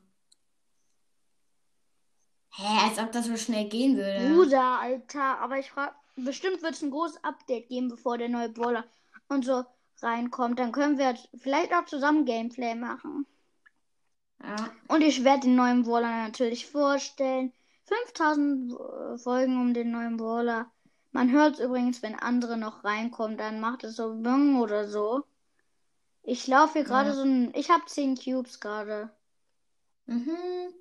Hä, 2.57 2.89
als 2.89 2.99
ob 2.99 3.13
das 3.13 3.27
so 3.27 3.37
schnell 3.37 3.69
gehen 3.69 3.97
würde. 3.97 4.35
Bruder, 4.35 4.81
Alter. 4.81 5.41
Aber 5.41 5.59
ich 5.59 5.71
frage, 5.71 5.95
bestimmt 6.17 6.63
wird 6.63 6.75
es 6.75 6.83
ein 6.83 6.91
großes 6.91 7.23
Update 7.23 7.69
geben, 7.69 7.89
bevor 7.89 8.19
der 8.19 8.29
neue 8.29 8.49
Brawler 8.49 8.85
und 9.29 9.45
so 9.45 9.65
reinkommt. 10.03 10.59
Dann 10.59 10.73
können 10.73 10.99
wir 10.99 11.17
vielleicht 11.37 11.73
auch 11.73 11.87
zusammen 11.87 12.25
Gameplay 12.25 12.75
machen. 12.75 13.27
Ja. 14.43 14.57
Und 14.89 15.03
ich 15.03 15.25
werde 15.25 15.43
den 15.43 15.57
neuen 15.57 15.85
Brawler 15.85 16.11
natürlich 16.25 16.67
vorstellen. 16.67 17.53
5000 17.85 18.73
äh, 18.73 19.19
Folgen 19.19 19.61
um 19.61 19.75
den 19.75 19.91
neuen 19.91 20.17
Brawler. 20.17 20.71
Man 21.13 21.31
hört 21.31 21.55
es 21.55 21.61
übrigens, 21.61 22.03
wenn 22.03 22.19
andere 22.19 22.57
noch 22.57 22.83
reinkommen, 22.83 23.37
dann 23.37 23.61
macht 23.61 23.85
es 23.85 23.97
so 23.97 24.15
Bing 24.15 24.61
oder 24.61 24.89
so. 24.89 25.25
Ich 26.27 26.47
laufe 26.47 26.73
hier 26.75 26.85
gerade 26.85 27.11
Ja. 27.11 27.15
so 27.15 27.23
ein. 27.23 27.53
Ich 27.55 27.71
habe 27.71 27.85
10 27.87 28.17
Cubes 28.17 28.59
gerade. 28.59 29.11
Mhm. 30.07 30.75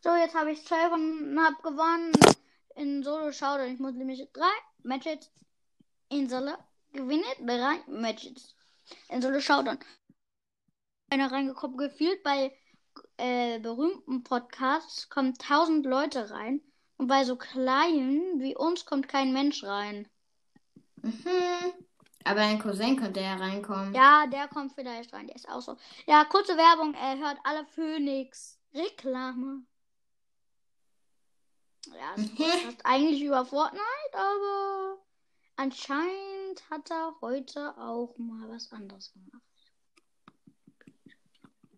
So, 0.00 0.14
jetzt 0.14 0.34
habe 0.34 0.52
ich 0.52 0.64
zwei 0.64 0.88
und 0.92 1.38
hab 1.40 1.62
gewonnen 1.62 2.12
in 2.76 3.02
Solo 3.02 3.32
Showdown. 3.32 3.72
Ich 3.72 3.80
muss 3.80 3.94
nämlich 3.94 4.28
drei 4.32 4.52
Matches 4.82 5.30
in 6.08 6.28
Solo 6.28 6.52
gewinnen. 6.92 7.24
Drei 7.40 7.82
Matches 7.88 8.54
in 9.08 9.22
Solo 9.22 9.40
Showdown. 9.40 9.78
Einer 11.10 11.32
reingekommen, 11.32 11.76
gefühlt 11.78 12.22
bei 12.22 12.56
äh, 13.16 13.58
berühmten 13.58 14.22
Podcasts 14.22 15.08
kommen 15.08 15.34
tausend 15.34 15.84
Leute 15.86 16.30
rein. 16.30 16.60
Und 16.96 17.08
bei 17.08 17.24
so 17.24 17.36
kleinen 17.36 18.40
wie 18.40 18.56
uns 18.56 18.84
kommt 18.84 19.08
kein 19.08 19.32
Mensch 19.32 19.64
rein. 19.64 20.08
Mhm. 21.02 21.72
Aber 22.24 22.40
dein 22.40 22.58
Cousin 22.58 22.96
könnte 22.96 23.20
ja 23.20 23.34
reinkommen. 23.34 23.94
Ja, 23.94 24.26
der 24.26 24.48
kommt 24.48 24.72
vielleicht 24.72 25.12
rein. 25.12 25.26
Der 25.26 25.36
ist 25.36 25.48
auch 25.48 25.60
so. 25.60 25.76
Ja, 26.06 26.24
kurze 26.24 26.56
Werbung. 26.56 26.94
Er 26.94 27.18
hört 27.18 27.38
alle 27.44 27.64
Phoenix. 27.66 28.58
Reklame. 28.74 29.62
Ja, 31.86 32.14
ist 32.14 32.32
Mhm. 32.32 32.36
Podcast 32.36 32.78
eigentlich 32.84 33.22
über 33.22 33.44
Fortnite, 33.44 33.82
aber 34.14 34.98
anscheinend 35.56 36.70
hat 36.70 36.90
er 36.90 37.14
heute 37.20 37.76
auch 37.76 38.16
mal 38.16 38.48
was 38.48 38.72
anderes 38.72 39.12
gemacht. 39.12 39.42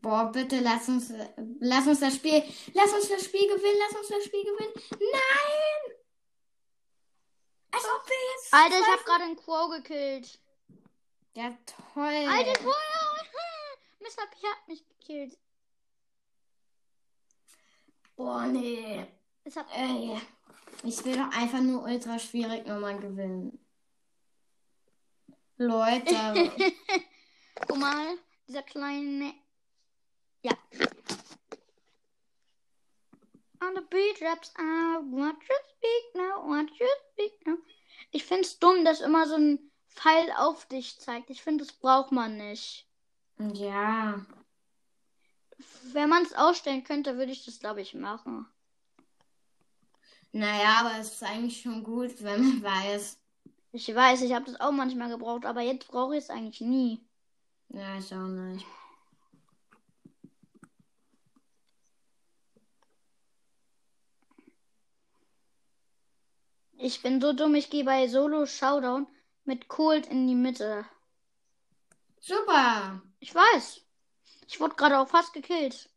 Boah, 0.00 0.30
bitte 0.30 0.60
lass 0.60 0.88
uns, 0.88 1.10
äh, 1.10 1.26
lass 1.58 1.88
uns 1.88 1.98
das 1.98 2.14
Spiel, 2.14 2.40
lass 2.72 2.92
uns 2.92 3.08
das 3.08 3.24
Spiel 3.24 3.48
gewinnen, 3.48 3.80
lass 3.88 3.98
uns 3.98 4.08
das 4.08 4.24
Spiel 4.24 4.44
gewinnen. 4.44 4.72
Nein! 5.00 5.95
Als 7.76 7.85
ob 7.85 8.09
wir 8.09 8.16
jetzt. 8.35 8.54
Alter, 8.54 8.80
ich 8.80 8.87
habe 8.87 9.04
gerade 9.04 9.25
einen 9.25 9.37
Quo 9.37 9.68
gekillt. 9.68 10.38
Ja, 11.35 11.56
toll. 11.92 12.26
Alter, 12.28 12.52
Quo! 12.54 12.71
Mr. 14.00 14.26
P 14.30 14.47
hat 14.47 14.68
mich 14.68 14.88
gekillt. 14.88 15.38
Boah, 18.16 18.47
nee. 18.47 19.06
Es 19.45 19.56
hat 19.56 19.66
Ey. 19.75 20.18
Ich 20.83 21.04
will 21.04 21.16
doch 21.16 21.30
einfach 21.37 21.61
nur 21.61 21.83
ultra 21.83 22.18
schwierig 22.18 22.66
nochmal 22.66 22.99
gewinnen. 22.99 23.59
Leute. 25.59 26.52
Guck 27.66 27.76
mal, 27.78 28.18
dieser 28.47 28.62
kleine. 28.62 29.35
Ja. 30.42 30.52
On 33.60 33.75
the 33.75 33.82
beat 33.90 34.20
raps 34.20 34.52
out, 34.58 35.04
what 35.10 35.36
you 35.48 35.56
speak 35.76 36.14
now, 36.14 36.42
what 36.46 36.68
you 36.78 36.88
speak 37.12 37.46
now. 37.46 37.56
Ich 38.10 38.25
find's 38.25 38.58
dumm, 38.58 38.84
dass 38.84 39.00
immer 39.00 39.26
so 39.26 39.36
ein 39.36 39.58
Pfeil 39.88 40.30
auf 40.36 40.66
dich 40.66 40.98
zeigt. 41.00 41.30
Ich 41.30 41.42
finde, 41.42 41.64
das 41.64 41.72
braucht 41.72 42.12
man 42.12 42.36
nicht. 42.36 42.86
ja. 43.38 44.25
Wenn 45.92 46.10
man 46.10 46.22
es 46.22 46.34
ausstellen 46.34 46.84
könnte, 46.84 47.16
würde 47.16 47.32
ich 47.32 47.44
das, 47.46 47.58
glaube 47.58 47.80
ich, 47.80 47.94
machen. 47.94 48.46
Naja, 50.32 50.80
aber 50.80 50.98
es 50.98 51.14
ist 51.14 51.22
eigentlich 51.22 51.62
schon 51.62 51.82
gut, 51.82 52.12
wenn 52.22 52.42
man 52.42 52.62
weiß. 52.62 53.18
Ich 53.72 53.94
weiß, 53.94 54.22
ich 54.22 54.34
habe 54.34 54.44
das 54.44 54.60
auch 54.60 54.72
manchmal 54.72 55.08
gebraucht, 55.08 55.46
aber 55.46 55.62
jetzt 55.62 55.88
brauche 55.88 56.16
ich 56.16 56.25
es 56.25 56.30
eigentlich 56.30 56.60
nie. 56.60 57.06
Ja, 57.68 57.98
ich 57.98 58.12
auch 58.14 58.26
nicht. 58.26 58.66
Ich 66.78 67.02
bin 67.02 67.21
so 67.21 67.33
dumm, 67.33 67.54
ich 67.54 67.71
gehe 67.71 67.85
bei 67.85 68.06
Solo 68.09 68.47
Showdown 68.47 69.06
mit 69.45 69.68
Cold 69.68 70.06
in 70.06 70.26
die 70.26 70.35
Mitte. 70.35 70.85
Super. 72.21 73.02
Ich 73.21 73.35
weiß. 73.35 73.80
Ich 74.49 74.61
wurde 74.61 74.76
gerade 74.76 74.99
auch 74.99 75.09
fast 75.09 75.33
gekillt. 75.33 75.88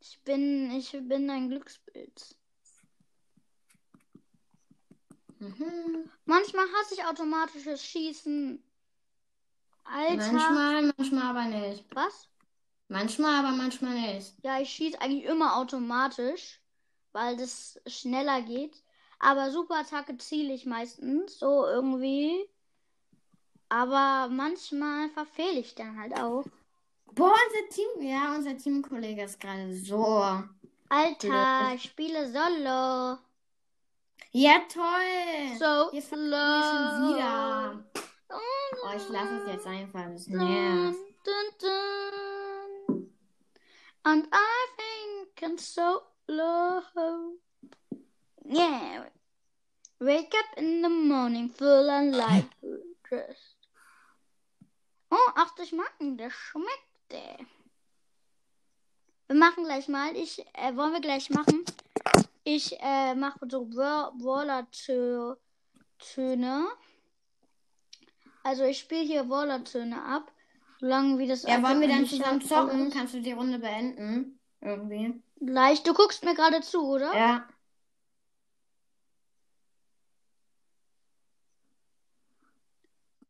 Ich 0.00 0.22
bin, 0.22 0.70
ich 0.72 0.90
bin 0.92 1.28
ein 1.30 1.48
Glückspilz. 1.48 2.36
Mhm. 5.38 6.10
Manchmal 6.26 6.66
hasse 6.66 6.94
ich 6.94 7.04
automatisches 7.04 7.82
Schießen. 7.84 8.62
Alter. 9.84 10.32
Manchmal, 10.32 10.92
manchmal 10.96 11.22
aber 11.24 11.44
nicht. 11.44 11.84
Was? 11.94 12.28
Manchmal, 12.88 13.44
aber 13.44 13.56
manchmal 13.56 13.94
nicht. 13.94 14.34
Ja, 14.42 14.60
ich 14.60 14.70
schieße 14.70 15.00
eigentlich 15.00 15.24
immer 15.24 15.56
automatisch, 15.56 16.59
weil 17.12 17.36
das 17.36 17.80
schneller 17.86 18.42
geht. 18.42 18.74
Aber 19.18 19.50
Superattacke 19.50 20.16
ziele 20.18 20.54
ich 20.54 20.66
meistens 20.66 21.38
so 21.38 21.66
irgendwie. 21.66 22.48
Aber 23.68 24.28
manchmal 24.32 25.10
verfehle 25.10 25.60
ich 25.60 25.74
dann 25.74 25.98
halt 25.98 26.14
auch. 26.18 26.44
Boah, 27.12 27.34
unser 27.34 27.68
Team, 27.74 28.08
ja, 28.08 28.34
unser 28.34 28.56
Teamkollege 28.56 29.22
ist 29.22 29.40
gerade 29.40 29.74
so. 29.74 30.24
Alter, 30.88 31.74
ich 31.74 31.84
spiele 31.84 32.32
Solo. 32.32 33.18
Ja, 34.32 34.60
toll. 34.72 35.58
So 35.58 36.00
slow. 36.00 36.20
Wir 36.20 36.62
schon 36.62 37.08
wieder. 37.08 37.84
Oh, 38.30 38.96
ich 38.96 39.08
lasse 39.08 39.42
es 39.42 39.48
jetzt 39.52 39.66
einfach. 39.66 40.06
Das 40.12 40.26
Dun, 40.26 40.36
nervt. 40.36 40.98
dun, 41.24 41.48
dun. 41.60 43.14
And 44.04 44.26
I 44.32 44.66
think 44.76 45.42
I'm 45.42 45.58
so 45.58 46.02
low. 46.30 46.82
Yeah. 48.44 49.04
Wake 50.00 50.32
up 50.34 50.58
in 50.58 50.82
the 50.82 50.88
morning 50.88 51.48
full 51.50 51.90
and 51.90 52.14
light 52.16 52.48
dressed. 53.08 53.56
Oh, 55.10 55.32
80 55.36 55.72
Marken, 55.72 56.16
das 56.16 56.32
schmeckt. 56.32 57.12
ey. 57.12 57.46
Wir 59.26 59.36
machen 59.36 59.64
gleich 59.64 59.88
mal. 59.88 60.16
Ich, 60.16 60.38
äh, 60.54 60.74
wollen 60.76 60.92
wir 60.92 61.00
gleich 61.00 61.30
machen? 61.30 61.64
Ich 62.44 62.76
äh, 62.80 63.14
mache 63.14 63.46
so 63.48 63.68
Waller-Töne. 63.70 65.36
Also 68.42 68.64
ich 68.64 68.78
spiele 68.78 69.02
hier 69.02 69.28
Waller-Töne 69.28 70.02
ab. 70.02 70.32
Solange 70.80 71.18
wie 71.18 71.26
das 71.28 71.42
Ja, 71.42 71.62
wollen 71.62 71.80
wir 71.80 71.88
dann 71.88 72.06
zusammen 72.06 72.40
zocken? 72.40 72.86
ist. 72.88 72.94
Kannst 72.94 73.12
du 73.14 73.20
die 73.20 73.32
Runde 73.32 73.58
beenden? 73.58 74.39
Irgendwie. 74.60 75.22
Gleich. 75.40 75.82
Du 75.82 75.94
guckst 75.94 76.24
mir 76.24 76.34
gerade 76.34 76.60
zu, 76.60 76.82
oder? 76.82 77.14
Ja. 77.14 77.48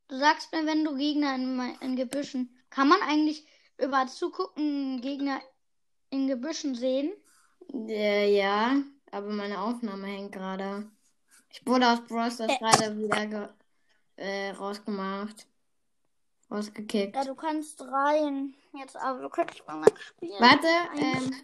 Du 0.09 0.19
sagst 0.19 0.53
mir, 0.53 0.67
wenn 0.67 0.85
du 0.85 0.97
Gegner 0.97 1.37
in, 1.37 1.61
in 1.81 1.97
Gebüschen. 1.97 2.57
Kann 2.69 2.89
man 2.89 3.01
eigentlich 3.03 3.47
über 3.79 4.07
Zugucken 4.09 5.01
Gegner 5.01 5.41
in 6.11 6.27
Gebüschen 6.27 6.75
sehen? 6.75 7.13
Äh, 7.73 8.37
ja, 8.37 8.83
aber 9.13 9.29
meine 9.29 9.61
Aufnahme 9.61 10.09
hängt 10.09 10.33
gerade. 10.33 10.91
Ich 11.49 11.65
wurde 11.65 11.89
aus 11.89 12.05
Bros. 12.07 12.37
das 12.39 12.59
gerade 12.59 12.99
wieder 12.99 13.55
äh, 14.17 14.51
rausgemacht. 14.51 15.47
Rausgekickt. 16.51 17.15
Ja, 17.15 17.25
du 17.25 17.35
kannst 17.35 17.81
rein. 17.81 18.55
Jetzt 18.79 18.97
aber 18.97 19.23
du 19.23 19.29
könntest 19.29 19.67
mal 19.67 19.85
spielen. 19.99 20.41
Warte, 20.41 20.67
ähm, 20.97 21.35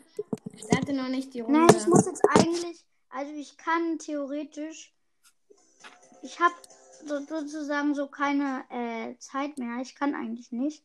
ich 0.52 0.64
starte 0.64 0.92
noch 0.92 1.08
nicht 1.08 1.32
die 1.34 1.40
Runde. 1.40 1.60
Nein, 1.60 1.76
ich 1.76 1.86
muss 1.86 2.06
jetzt 2.06 2.22
eigentlich. 2.28 2.84
Also 3.08 3.32
ich 3.32 3.56
kann 3.56 3.98
theoretisch. 3.98 4.92
Ich 6.22 6.40
habe 6.40 6.54
so, 7.06 7.20
sozusagen 7.24 7.94
so 7.94 8.08
keine 8.08 8.64
äh, 8.70 9.16
Zeit 9.18 9.58
mehr. 9.58 9.80
Ich 9.80 9.94
kann 9.94 10.14
eigentlich 10.14 10.50
nicht. 10.50 10.84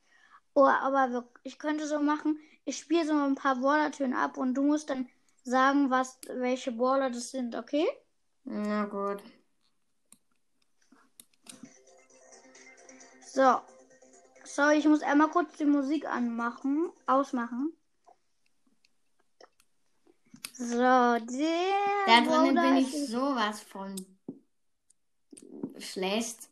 Oh, 0.53 0.65
aber 0.65 1.11
wir, 1.11 1.27
ich 1.43 1.57
könnte 1.57 1.87
so 1.87 1.99
machen. 1.99 2.39
Ich 2.65 2.77
spiele 2.77 3.05
so 3.05 3.13
ein 3.13 3.35
paar 3.35 3.55
Brawler-Töne 3.55 4.17
ab 4.17 4.37
und 4.37 4.53
du 4.53 4.63
musst 4.63 4.89
dann 4.89 5.09
sagen, 5.43 5.89
was, 5.89 6.19
welche 6.27 6.71
Brawler 6.71 7.09
das 7.09 7.31
sind, 7.31 7.55
okay? 7.55 7.87
Na 8.43 8.85
gut. 8.85 9.23
So. 13.25 13.61
Sorry, 14.53 14.79
ich 14.79 14.85
muss 14.85 15.01
einmal 15.01 15.29
kurz 15.29 15.55
die 15.55 15.65
Musik 15.65 16.05
anmachen, 16.05 16.91
ausmachen. 17.05 17.71
So, 20.53 20.75
der. 20.75 22.05
Da 22.05 22.21
drinnen 22.21 22.55
bin 22.55 22.75
ich 22.75 23.07
sowas 23.07 23.61
von 23.61 23.95
schlecht. 25.79 26.49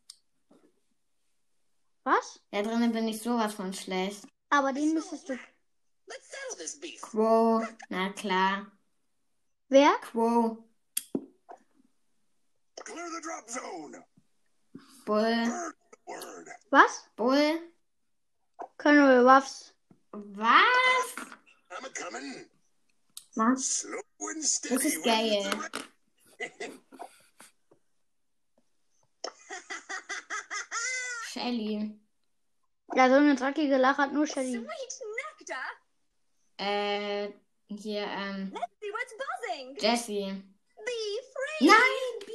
Was? 2.06 2.40
Da 2.52 2.62
drinnen 2.62 2.94
bin 2.94 3.06
ich 3.10 3.22
sowas 3.22 3.54
von 3.54 3.74
schlecht. 3.74 4.26
Aber 4.50 4.72
den 4.72 4.94
müsstest 4.94 5.28
du. 5.28 5.38
Quo, 7.02 7.62
na 7.90 8.14
klar. 8.14 8.72
Wer? 9.68 9.92
Quo. 10.02 10.64
Bull. 15.06 15.74
Was? 16.70 17.10
Bull. 17.18 17.60
Colonel 18.80 19.28
Ruffs. 19.28 19.74
Was? 20.12 21.16
Was? 23.36 23.88
Das 24.70 24.86
ist 24.86 25.04
geil. 25.04 25.52
Shelly. 31.28 32.00
Ja, 32.96 33.10
so 33.10 33.16
eine 33.16 33.36
dreckige 33.36 33.78
Lache 33.78 34.02
hat 34.02 34.14
nur 34.14 34.26
Shelly. 34.26 34.54
Sweet 34.54 35.02
nectar. 35.40 35.72
Äh, 36.58 37.34
hier, 37.68 38.04
ähm, 38.04 38.52
Let's 38.54 38.80
see 38.80 38.92
what's 38.92 39.14
buzzing. 39.20 39.76
Jessie. 39.78 40.44
Be 40.86 41.22
free. 41.34 41.68
Nein, 41.68 42.20
B. 42.26 42.32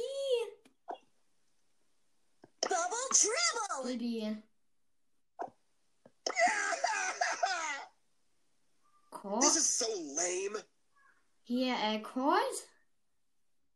Bubble 2.61 3.09
trouble. 3.11 3.97
Bibi. 3.97 4.43
Colt? 9.11 9.41
this 9.41 9.55
is 9.55 9.77
so 9.77 9.87
lame. 10.15 10.63
Hier, 11.43 11.75
äh, 11.75 11.99
Colt? 11.99 12.67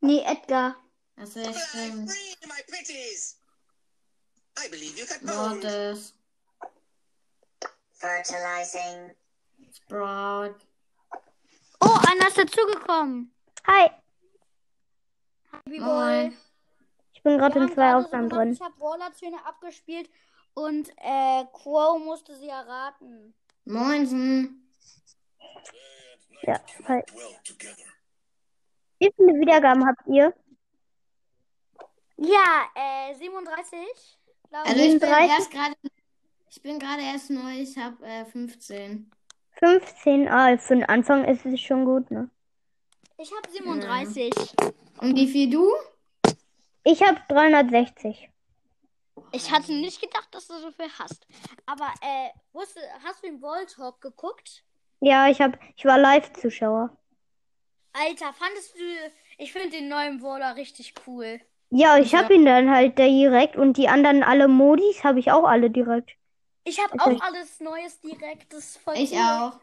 Nee, 0.02 0.24
Edgar. 0.26 0.76
Achso, 1.18 1.40
ja, 1.40 1.54
stimmt. 1.54 2.12
free 2.12 2.36
my 2.48 2.62
pitties. 2.68 3.38
I 4.58 4.68
believe 4.70 4.98
you 4.98 5.06
got 5.06 5.22
bones. 5.22 5.64
Mortis, 5.64 6.14
Fertilizing. 7.92 9.16
Sprout. 9.72 10.56
Oh, 11.82 12.00
einer 12.08 12.28
ist 12.28 12.38
dazugekommen. 12.38 13.34
Hi, 13.68 13.92
Happy 15.52 15.80
Moin. 15.80 16.38
ich 17.14 17.22
bin 17.24 17.38
gerade 17.38 17.60
in 17.60 17.74
zwei 17.74 17.96
Aufnahmen 17.96 18.30
drin. 18.30 18.54
Ich 18.54 18.62
habe 18.62 18.74
Brawler-Töne 18.78 19.46
abgespielt 19.46 20.10
und 20.66 20.90
äh, 20.98 21.46
Quo 21.54 21.98
musste 22.00 22.36
sie 22.36 22.48
erraten. 22.50 23.34
Moinsen. 23.66 24.70
Ja, 26.44 26.60
hi. 26.88 27.04
Wie 29.00 29.12
viele 29.16 29.40
Wiedergaben 29.40 29.86
habt 29.86 30.08
ihr? 30.08 30.34
Ja, 32.18 32.66
äh, 32.76 33.16
37. 33.16 33.78
glaub 34.50 34.68
Also 34.68 34.80
ich. 34.82 34.94
ich 34.96 35.00
bin 35.00 35.10
37? 35.10 35.30
erst 35.38 35.52
gerade, 35.52 35.76
ich 36.50 36.62
bin 36.62 36.80
gerade 36.80 37.02
erst 37.04 37.30
neu, 37.30 37.52
ich 37.62 37.78
habe 37.78 38.06
äh, 38.06 38.26
15. 38.26 39.12
15? 39.60 40.28
Ah, 40.28 40.58
für 40.58 40.76
den 40.76 40.86
Anfang 40.86 41.26
ist 41.26 41.46
es 41.46 41.60
schon 41.62 41.86
gut, 41.86 42.12
ne? 42.12 42.30
Ich 43.18 43.32
habe 43.32 43.50
37. 43.50 44.34
Und 45.02 45.16
wie 45.16 45.28
viel 45.28 45.50
du? 45.50 45.66
Ich 46.84 47.02
habe 47.04 47.20
360. 47.28 48.30
Ich 49.32 49.52
hatte 49.52 49.72
nicht 49.74 50.02
gedacht, 50.02 50.28
dass 50.32 50.48
du 50.48 50.58
so 50.60 50.72
viel 50.72 50.90
hast. 50.98 51.28
Aber, 51.66 51.92
äh, 52.02 52.30
wusste, 52.54 52.80
hast 53.04 53.24
du 53.24 53.28
den 53.28 53.40
Ball 53.40 53.66
Talk 53.66 54.02
geguckt? 54.02 54.64
Ja, 55.02 55.30
ich 55.30 55.42
hab, 55.42 55.58
ich 55.76 55.86
war 55.86 55.98
Live-Zuschauer. 55.98 56.96
Alter, 57.94 58.34
fandest 58.34 58.76
du, 58.76 58.80
ich 59.38 59.52
finde 59.52 59.70
den 59.70 59.88
neuen 59.90 60.20
Brawler 60.20 60.56
richtig 60.56 60.94
cool. 61.08 61.40
Ja, 61.72 61.98
ich 61.98 62.16
hab 62.16 62.30
ihn 62.32 62.46
dann 62.46 62.70
halt 62.72 62.98
direkt 62.98 63.56
und 63.56 63.78
die 63.78 63.88
anderen 63.90 64.24
alle 64.24 64.48
Modis 64.48 65.04
habe 65.04 65.20
ich 65.20 65.32
auch 65.32 65.44
alle 65.44 65.70
direkt. 65.70 66.12
Ich 66.64 66.80
habe 66.84 66.94
Also 66.94 67.12
auch 67.12 67.16
ich- 67.16 67.22
alles 67.24 67.60
Neues 67.60 68.00
direkt, 68.02 68.52
das 68.54 68.60
ist 68.60 68.78
voll 68.78 68.96
Ich 68.98 69.12
cool. 69.12 69.20
auch. 69.20 69.60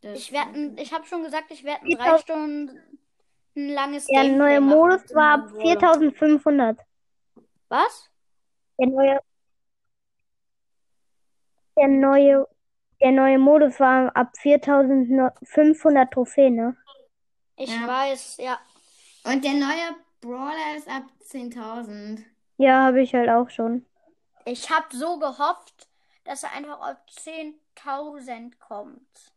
Das 0.00 0.18
Ich 0.18 0.32
werde, 0.32 0.74
ich 0.78 0.92
habe 0.92 1.06
schon 1.06 1.22
gesagt, 1.22 1.50
ich 1.50 1.62
werde 1.64 1.88
drei 1.96 2.14
auch. 2.14 2.18
Stunden 2.20 2.98
ein 3.54 3.68
langes 3.68 4.06
Der 4.06 4.22
Gameplay 4.24 4.38
neue 4.38 4.60
Modus 4.60 5.14
war 5.14 5.34
ab 5.34 5.50
Brawler. 5.50 5.60
4500. 5.60 6.78
Was? 7.72 8.10
Der 8.78 8.86
neue, 8.86 9.18
der 11.74 11.88
neue, 11.88 12.46
der 13.00 13.12
neue 13.12 13.38
Modus 13.38 13.80
war 13.80 14.14
ab 14.14 14.36
4500 14.36 16.12
Trophäen, 16.12 16.54
ne? 16.56 16.76
Ich 17.56 17.74
Ja. 17.74 17.86
weiß, 17.88 18.36
ja. 18.36 18.60
Und 19.24 19.42
der 19.42 19.54
neue 19.54 19.96
Brawler 20.20 20.76
ist 20.76 20.86
ab 20.86 21.04
10.000. 21.20 22.22
Ja, 22.58 22.84
habe 22.84 23.00
ich 23.00 23.14
halt 23.14 23.30
auch 23.30 23.48
schon. 23.48 23.86
Ich 24.44 24.68
habe 24.68 24.94
so 24.94 25.18
gehofft, 25.18 25.88
dass 26.24 26.42
er 26.42 26.52
einfach 26.52 26.78
auf 26.78 26.96
10.000 27.08 28.58
kommt. 28.60 29.32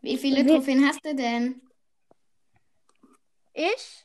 Wie 0.00 0.16
viele 0.16 0.44
Wie- 0.44 0.48
Trophäen 0.48 0.86
hast 0.86 1.04
du 1.04 1.12
denn? 1.12 1.60
Ich, 3.52 4.04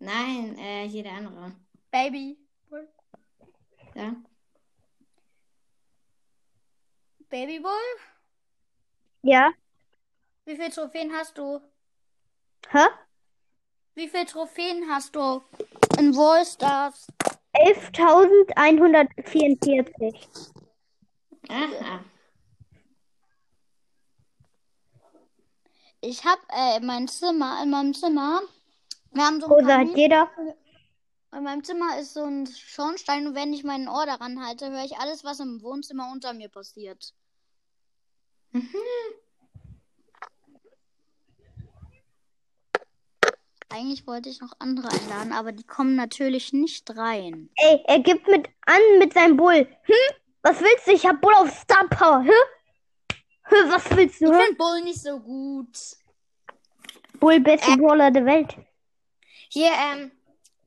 Nein, 0.00 0.58
äh, 0.58 0.88
hier 0.88 1.04
der 1.04 1.12
andere. 1.12 1.52
Baby, 1.92 2.38
Ja. 3.94 4.14
Babybull, 7.28 7.70
Ja? 9.22 9.52
wie 10.44 10.56
viele 10.56 10.70
Trophäen 10.70 11.12
hast 11.12 11.38
du? 11.38 11.60
Hä? 12.68 12.86
Wie 13.94 14.08
viele 14.08 14.26
Trophäen 14.26 14.88
hast 14.90 15.14
du 15.14 15.42
in 15.98 16.10
Brawl 16.12 16.44
Stars? 16.44 17.06
11.144. 17.54 20.52
Aha. 21.48 22.00
Ich 26.00 26.24
habe 26.24 26.40
äh, 26.50 26.78
in 26.78 26.86
meinem 26.86 27.06
Zimmer, 27.08 27.62
in 27.62 27.70
meinem 27.70 27.94
Zimmer, 27.94 28.40
wir 29.12 29.24
haben 29.24 29.40
so 29.40 29.46
ein 29.46 29.52
Rosa 29.52 29.78
hat 29.78 29.96
jeder. 29.96 30.28
In 31.32 31.44
meinem 31.44 31.62
Zimmer 31.62 31.98
ist 31.98 32.14
so 32.14 32.24
ein 32.24 32.46
Schornstein 32.46 33.28
und 33.28 33.34
wenn 33.36 33.52
ich 33.52 33.62
mein 33.62 33.88
Ohr 33.88 34.04
daran 34.04 34.44
halte, 34.44 34.70
höre 34.70 34.84
ich 34.84 34.98
alles, 34.98 35.22
was 35.22 35.38
im 35.38 35.62
Wohnzimmer 35.62 36.10
unter 36.12 36.32
mir 36.32 36.48
passiert. 36.48 37.14
Eigentlich 43.72 44.04
wollte 44.06 44.28
ich 44.28 44.40
noch 44.40 44.52
andere 44.58 44.88
einladen, 44.88 45.32
aber 45.32 45.52
die 45.52 45.62
kommen 45.62 45.94
natürlich 45.94 46.52
nicht 46.52 46.90
rein. 46.96 47.48
Ey, 47.54 47.80
er 47.86 48.00
gibt 48.00 48.26
mit 48.26 48.48
an 48.66 48.80
mit 48.98 49.12
seinem 49.14 49.36
Bull. 49.36 49.68
Hm? 49.82 50.16
Was 50.42 50.60
willst 50.60 50.88
du? 50.88 50.90
Ich 50.92 51.06
hab 51.06 51.20
Bull 51.20 51.34
auf 51.34 51.50
Star 51.50 51.86
Power. 51.88 52.22
Hä? 52.24 52.32
Hä, 53.44 53.54
Was 53.68 53.88
willst 53.96 54.20
Ich 54.20 54.26
du? 54.26 54.34
Hä? 54.34 54.42
finde 54.42 54.56
Bull 54.56 54.82
nicht 54.82 55.00
so 55.00 55.20
gut. 55.20 55.78
Bull, 57.20 57.38
beste 57.38 57.76
Brawler 57.76 58.10
der 58.10 58.24
Welt. 58.26 58.56
Hier, 59.50 59.70
ähm, 59.70 60.10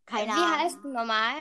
Keine 0.06 0.28
wie 0.28 0.32
Ahnung. 0.32 0.60
heißt 0.60 0.78
du 0.84 0.88
normal? 0.90 1.34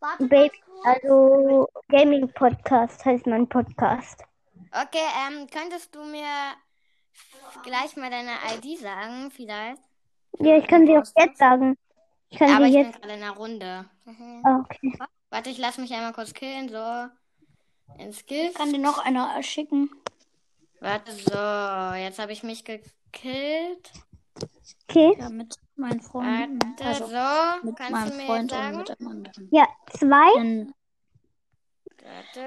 Warte 0.00 0.26
Baby, 0.26 0.60
also 0.84 1.68
Gaming 1.88 2.28
Podcast 2.32 3.04
heißt 3.04 3.26
mein 3.26 3.48
Podcast. 3.48 4.24
Okay, 4.72 5.04
ähm, 5.28 5.46
könntest 5.48 5.94
du 5.94 6.02
mir 6.04 6.26
gleich 7.62 7.96
mal 7.96 8.10
deine 8.10 8.32
ID 8.54 8.78
sagen, 8.80 9.30
vielleicht? 9.30 9.80
Ja, 10.40 10.56
ich 10.56 10.66
kann 10.66 10.86
sie 10.86 10.96
auch 10.96 11.04
jetzt 11.16 11.38
sagen. 11.38 11.76
Ich 12.30 12.38
kann 12.38 12.50
Aber 12.50 12.64
sie 12.64 12.70
ich 12.70 12.76
bin 12.76 12.86
jetzt. 12.86 13.00
gerade 13.00 13.14
in 13.14 13.22
einer 13.22 13.36
Runde. 13.36 13.84
Ah, 14.44 14.60
okay. 14.64 14.98
Warte, 15.30 15.50
ich 15.50 15.58
lasse 15.58 15.80
mich 15.80 15.92
einmal 15.92 16.14
kurz 16.14 16.32
killen, 16.32 16.68
so. 16.68 17.06
Ins 18.02 18.24
Gift. 18.26 18.56
Kann 18.56 18.72
dir 18.72 18.78
noch 18.78 18.98
einer 19.04 19.40
schicken? 19.42 19.90
Warte, 20.80 21.12
so. 21.12 21.94
Jetzt 21.96 22.18
habe 22.18 22.32
ich 22.32 22.42
mich 22.42 22.64
gekillt. 22.64 23.92
Okay. 24.88 25.16
Ja, 25.18 25.28
mit 25.30 25.56
meinen 25.76 26.00
Freunden. 26.00 26.58
Warte, 26.62 26.84
Also 26.84 27.06
so. 27.06 27.66
mit 27.66 27.76
Kannst 27.76 27.92
meinem 27.92 28.10
du 28.10 28.16
mir 28.16 28.26
Freund 28.26 28.50
jetzt 28.52 28.58
und 28.60 28.64
sagen? 28.64 28.78
mit 28.78 28.90
einem 29.00 29.08
anderen. 29.10 29.48
Ja, 29.50 29.68
zwei. 29.98 30.32
Denn 30.42 30.74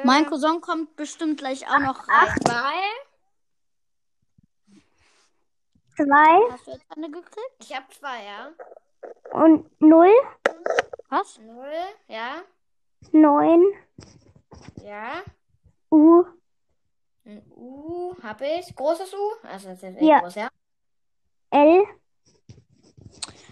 mein 0.03 0.25
Cousin 0.25 0.59
kommt 0.61 0.95
bestimmt 0.95 1.37
gleich 1.39 1.67
auch 1.67 1.79
noch 1.79 2.07
rein. 2.07 2.35
Zwei. 2.45 2.81
Zwei 5.95 6.51
Hast 6.51 6.67
du 6.67 6.71
jetzt 6.71 6.85
eine 6.95 7.09
gekriegt? 7.09 7.55
Ich 7.59 7.73
habe 7.75 7.85
zwei, 7.89 8.25
ja. 8.25 8.49
und 9.31 9.69
null. 9.81 10.11
Was? 11.09 11.39
Null, 11.39 11.71
ja. 12.07 12.41
Neun. 13.11 13.63
Ja. 14.83 15.21
U, 15.91 16.25
Ein 17.25 17.43
U 17.55 18.13
habe 18.21 18.45
ich. 18.59 18.75
Großes 18.75 19.13
U. 19.13 19.47
Also 19.47 19.69
das 19.69 19.77
ist 19.77 19.83
jetzt 19.83 20.01
Ja. 20.01 20.19
groß, 20.19 20.35
ja. 20.35 20.49
L, 21.51 21.83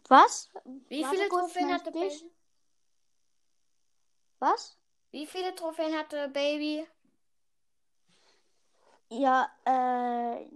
Was? 0.08 0.50
Wie 0.88 1.02
Warte 1.02 1.16
viele 1.16 1.28
kurz, 1.28 1.52
Trophäen 1.52 1.72
hatte 1.72 1.92
dich? 1.92 2.20
Baby? 2.20 2.32
Was? 4.38 4.76
Wie 5.12 5.26
viele 5.26 5.54
Trophäen 5.54 5.96
hatte 5.96 6.28
Baby? 6.28 6.86
Ja, 9.08 9.50
äh, 9.64 10.46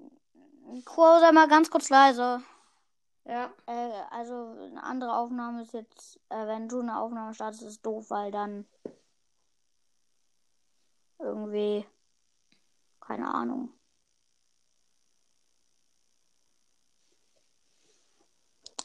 Quo, 0.85 1.19
sei 1.21 1.33
mal 1.33 1.49
ganz 1.49 1.71
kurz 1.71 1.89
leise. 1.89 2.43
Ja. 3.25 3.53
Äh, 3.67 3.91
also 4.11 4.57
eine 4.61 4.83
andere 4.83 5.17
Aufnahme 5.17 5.63
ist 5.63 5.73
jetzt, 5.73 6.21
äh, 6.29 6.47
wenn 6.47 6.69
du 6.69 6.81
eine 6.81 6.99
Aufnahme 6.99 7.35
startest, 7.35 7.63
ist 7.63 7.85
doof, 7.85 8.11
weil 8.11 8.31
dann 8.31 8.67
irgendwie, 11.19 11.87
keine 13.01 13.33
Ahnung. 13.33 13.76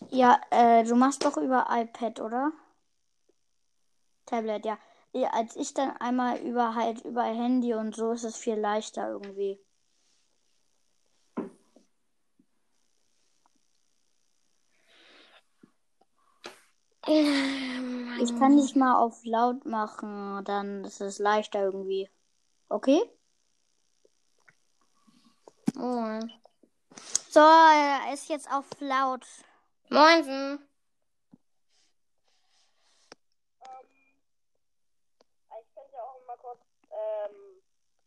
Ja, 0.10 0.40
äh, 0.50 0.84
du 0.84 0.96
machst 0.96 1.24
doch 1.26 1.38
über 1.38 1.68
iPad, 1.70 2.20
oder? 2.20 2.52
Tablet, 4.26 4.66
ja. 4.66 4.78
Ja, 5.14 5.30
Als 5.30 5.56
ich 5.58 5.74
dann 5.74 5.96
einmal 5.98 6.38
über 6.40 6.74
halt 6.76 7.04
über 7.04 7.24
Handy 7.24 7.74
und 7.74 7.96
so 7.96 8.14
ist 8.14 8.24
es 8.24 8.38
viel 8.38 8.56
leichter 8.56 9.10
irgendwie. 9.10 9.60
Ich 17.08 18.38
kann 18.38 18.58
dich 18.58 18.76
mal 18.76 18.96
auf 18.96 19.26
laut 19.26 19.66
machen, 19.66 20.46
dann 20.46 20.86
ist 20.86 21.02
es 21.02 21.20
leichter 21.20 21.64
irgendwie. 21.64 22.10
Okay? 22.70 23.02
Moin. 25.76 26.32
So, 27.30 27.40
er 27.40 28.14
ist 28.14 28.30
jetzt 28.30 28.52
auf 28.52 28.66
laut. 28.80 29.26
Moinsen. 29.91 30.60
Ich 35.60 35.75
könnte 35.75 35.91
ja 35.93 36.04
auch 36.04 36.25
mal 36.25 36.38
kurz 36.38 36.60
ähm, 36.89 37.62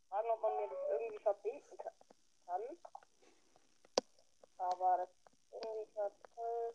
fragen, 0.09 0.31
ob 0.31 0.41
man 0.43 0.57
mir 0.57 0.69
das 0.69 0.79
irgendwie 0.91 1.19
verbinden 1.23 1.77
ka- 1.79 1.93
kann. 2.47 2.63
Aber 4.59 4.97
das 4.99 5.09
ist 5.11 5.53
irgendwie 5.65 5.93
gerade 5.93 6.15
voll 6.35 6.75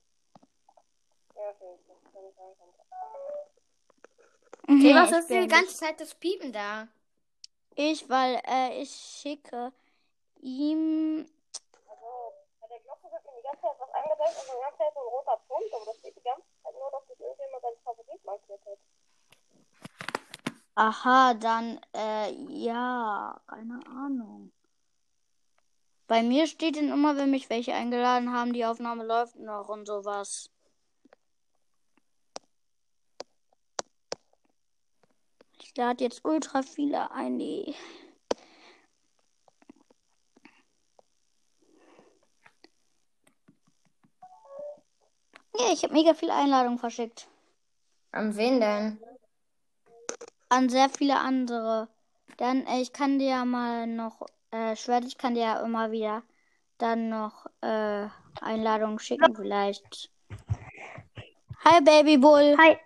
nervig. 1.36 1.80
Das 1.88 2.14
kann 2.14 2.24
ich 2.30 2.40
einfach 2.40 2.76
Okay, 4.64 4.94
was 4.94 5.12
ist 5.12 5.30
die 5.30 5.40
bin- 5.40 5.50
ganze 5.50 5.76
Zeit 5.76 6.00
das 6.00 6.14
Piepen 6.14 6.54
da? 6.54 6.88
Ich, 7.76 8.08
weil 8.10 8.40
äh, 8.46 8.82
ich 8.82 8.92
schicke 8.92 9.74
ihm. 10.42 11.28
Also, 11.90 12.34
bei 12.62 12.68
der 12.68 12.80
Glocke 12.82 13.12
wird 13.12 13.26
mir 13.26 13.32
die 13.42 13.48
angezeigt 14.20 14.50
und 14.50 14.56
die 14.56 14.62
ganze 14.62 14.84
ein 14.84 15.08
roter 15.08 15.40
Punkt, 15.48 15.74
aber 15.74 15.86
das 15.86 15.98
steht 15.98 16.16
die 16.16 16.22
ganze 16.22 16.48
Zeit 16.64 16.74
nur, 16.74 16.92
dass 16.92 17.08
sich 17.08 17.20
irgendjemand 17.20 17.64
als 17.64 17.80
Favorit 17.84 18.26
markiert 18.26 18.62
hat. 18.66 18.80
Aha, 20.76 21.34
dann, 21.34 21.80
äh, 21.94 22.32
ja, 22.48 23.42
keine 23.48 23.80
Ahnung. 23.88 24.52
Bei 26.08 26.24
mir 26.24 26.48
steht 26.48 26.76
dann 26.78 26.90
immer, 26.90 27.18
wenn 27.18 27.30
mich 27.30 27.50
welche 27.50 27.74
eingeladen 27.74 28.34
haben, 28.34 28.54
die 28.54 28.66
Aufnahme 28.66 29.06
läuft 29.06 29.36
noch 29.36 29.70
und 29.70 29.86
sowas. 29.86 30.50
Ich 35.62 35.76
lade 35.78 36.04
jetzt 36.04 36.26
ultra 36.26 36.64
viele 36.64 37.12
ein. 37.12 37.38
Nee. 37.38 37.76
Ja, 45.60 45.74
ich 45.74 45.84
habe 45.84 45.94
mega 45.94 46.14
viele 46.14 46.34
Einladungen 46.34 46.80
verschickt. 46.80 47.28
An 48.14 48.38
wen 48.38 48.62
denn? 48.62 48.98
An 50.48 50.70
sehr 50.70 50.88
viele 50.90 51.18
andere. 51.18 51.90
Dann, 52.38 52.66
äh, 52.66 52.80
ich 52.80 52.94
kann 52.94 53.20
dir 53.20 53.28
ja 53.28 53.46
mal 53.46 53.86
noch, 53.86 54.26
äh, 54.52 54.78
Schwert, 54.78 55.04
ich 55.04 55.18
kann 55.18 55.36
dir 55.36 55.42
ja 55.42 55.60
immer 55.60 55.92
wieder 55.92 56.24
dann 56.78 57.10
noch 57.10 57.46
äh, 57.60 58.08
Einladungen 58.40 59.00
schicken, 59.00 59.36
vielleicht. 59.36 60.10
Hi, 61.66 61.82
Babybull. 61.82 62.56
Hi. 62.58 62.78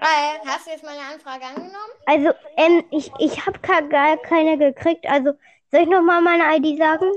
Hi, 0.00 0.38
hast 0.46 0.66
du 0.66 0.70
jetzt 0.70 0.84
meine 0.84 1.00
Anfrage 1.00 1.46
angenommen? 1.46 1.92
Also, 2.04 2.34
ähm, 2.58 2.84
ich, 2.90 3.10
ich 3.18 3.46
habe 3.46 3.58
gar 3.60 4.18
keine 4.18 4.58
gekriegt. 4.58 5.06
Also, 5.06 5.32
soll 5.70 5.80
ich 5.80 5.88
nochmal 5.88 6.20
meine 6.20 6.56
ID 6.58 6.76
sagen? 6.78 7.10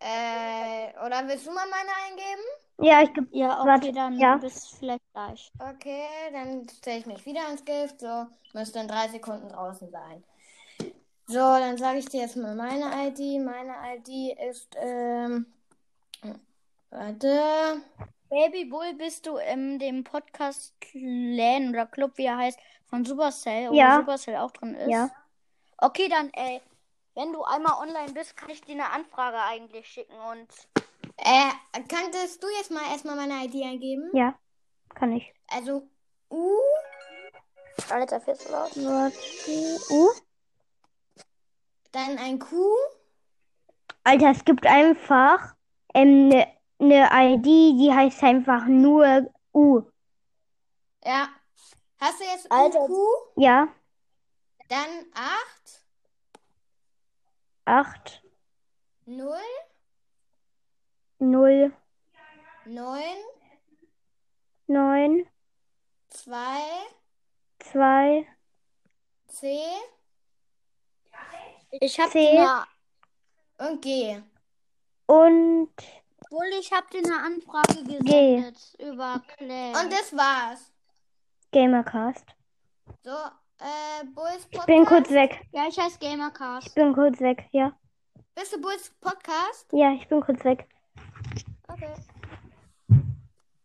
Äh, 0.00 0.90
oder 1.06 1.26
willst 1.28 1.46
du 1.46 1.52
mal 1.52 1.66
meine 1.68 1.90
eingeben? 2.06 2.42
Ja, 2.80 3.02
ich 3.02 3.12
geb- 3.12 3.28
Ja, 3.32 3.58
okay, 3.60 3.68
Warte, 3.68 3.92
dann 3.92 4.18
ja. 4.18 4.36
bis 4.36 4.68
vielleicht 4.68 5.02
gleich. 5.12 5.50
Okay, 5.58 6.04
dann 6.32 6.66
stelle 6.68 6.98
ich 6.98 7.06
mich 7.06 7.26
wieder 7.26 7.44
ans 7.46 7.64
Gift. 7.64 8.00
So, 8.00 8.26
müsste 8.54 8.78
in 8.78 8.88
drei 8.88 9.08
Sekunden 9.08 9.48
draußen 9.48 9.90
sein. 9.90 10.24
So, 11.26 11.38
dann 11.38 11.76
sage 11.76 11.98
ich 11.98 12.06
dir 12.06 12.20
jetzt 12.22 12.36
mal 12.36 12.54
meine 12.54 12.84
ID. 13.08 13.40
Meine 13.44 13.74
ID 13.96 14.38
ist, 14.48 14.74
ähm, 14.80 15.46
warte. 16.90 17.82
Babybull, 18.30 18.94
bist 18.94 19.26
du 19.26 19.36
in 19.38 19.78
dem 19.78 20.04
Podcast 20.04 20.74
Clan 20.80 21.70
oder 21.70 21.86
Club, 21.86 22.12
wie 22.16 22.26
er 22.26 22.36
heißt, 22.36 22.58
von 22.88 23.04
Supercell, 23.04 23.70
wo 23.70 23.74
Ja. 23.74 23.96
Supercell 23.96 24.36
auch 24.36 24.50
drin 24.50 24.74
ist? 24.74 24.90
Ja. 24.90 25.10
Okay, 25.78 26.08
dann, 26.08 26.30
ey, 26.34 26.60
wenn 27.14 27.32
du 27.32 27.42
einmal 27.42 27.74
online 27.82 28.12
bist, 28.12 28.36
kann 28.36 28.50
ich 28.50 28.60
dir 28.62 28.72
eine 28.74 28.90
Anfrage 28.90 29.38
eigentlich 29.42 29.86
schicken 29.88 30.14
und 30.30 30.46
Äh, 31.18 31.50
könntest 31.88 32.42
du 32.42 32.46
jetzt 32.56 32.70
mal 32.70 32.90
erstmal 32.90 33.16
meine 33.16 33.44
ID 33.44 33.64
eingeben? 33.64 34.10
Ja, 34.14 34.34
kann 34.94 35.12
ich. 35.12 35.32
Also 35.48 35.88
U, 36.30 36.50
Alter, 37.90 38.20
viel 38.20 38.34
zu 38.34 38.50
laut. 38.50 38.76
Uh. 38.76 40.10
dann 41.92 42.18
ein 42.18 42.38
Q, 42.38 42.56
Alter, 44.04 44.30
es 44.30 44.44
gibt 44.44 44.66
einfach 44.66 45.54
eine 45.92 46.46
ne 46.78 47.08
ID, 47.12 47.44
die 47.44 47.92
heißt 47.92 48.22
einfach 48.22 48.64
nur 48.66 49.30
U. 49.52 49.82
ja. 51.04 51.28
Hast 52.00 52.20
du 52.20 52.24
jetzt 52.24 52.50
Alter. 52.50 52.86
Q, 52.86 52.94
Ja, 53.36 53.68
dann 54.68 54.88
8, 55.14 55.82
8, 57.64 58.22
0, 59.06 59.36
0, 61.20 61.72
9, 62.66 63.02
9, 64.66 65.26
2, 66.10 66.60
2, 67.58 68.26
C 69.28 69.60
Ich 71.80 71.98
hab 72.00 72.10
C. 72.10 72.38
und 73.58 73.82
G. 73.82 74.20
und 75.06 75.70
wohl, 76.30 76.46
ich 76.60 76.72
hab 76.72 76.90
dir 76.90 76.98
eine 76.98 77.16
Anfrage 77.20 77.82
gesendet 77.84 78.56
über 78.78 79.22
Clay. 79.36 79.70
Und 79.82 79.90
das 79.92 80.14
war's. 80.14 80.72
Gamercast. 81.52 82.26
So, 83.02 83.10
äh, 83.60 84.04
Bulls 84.14 84.44
Podcast. 84.46 84.58
Ich 84.58 84.64
bin 84.66 84.84
kurz 84.84 85.10
weg. 85.10 85.46
ja, 85.52 85.66
ich 85.68 85.78
heiße 85.78 85.98
Gamercast. 85.98 86.66
Ich 86.68 86.74
bin 86.74 86.92
kurz 86.92 87.18
weg, 87.20 87.48
ja. 87.52 87.72
Bist 88.34 88.52
du 88.52 88.60
Bulls 88.60 88.90
Podcast? 89.00 89.66
Ja, 89.72 89.92
ich 89.92 90.06
bin 90.08 90.20
kurz 90.20 90.44
weg. 90.44 90.68
Okay. 91.80 91.94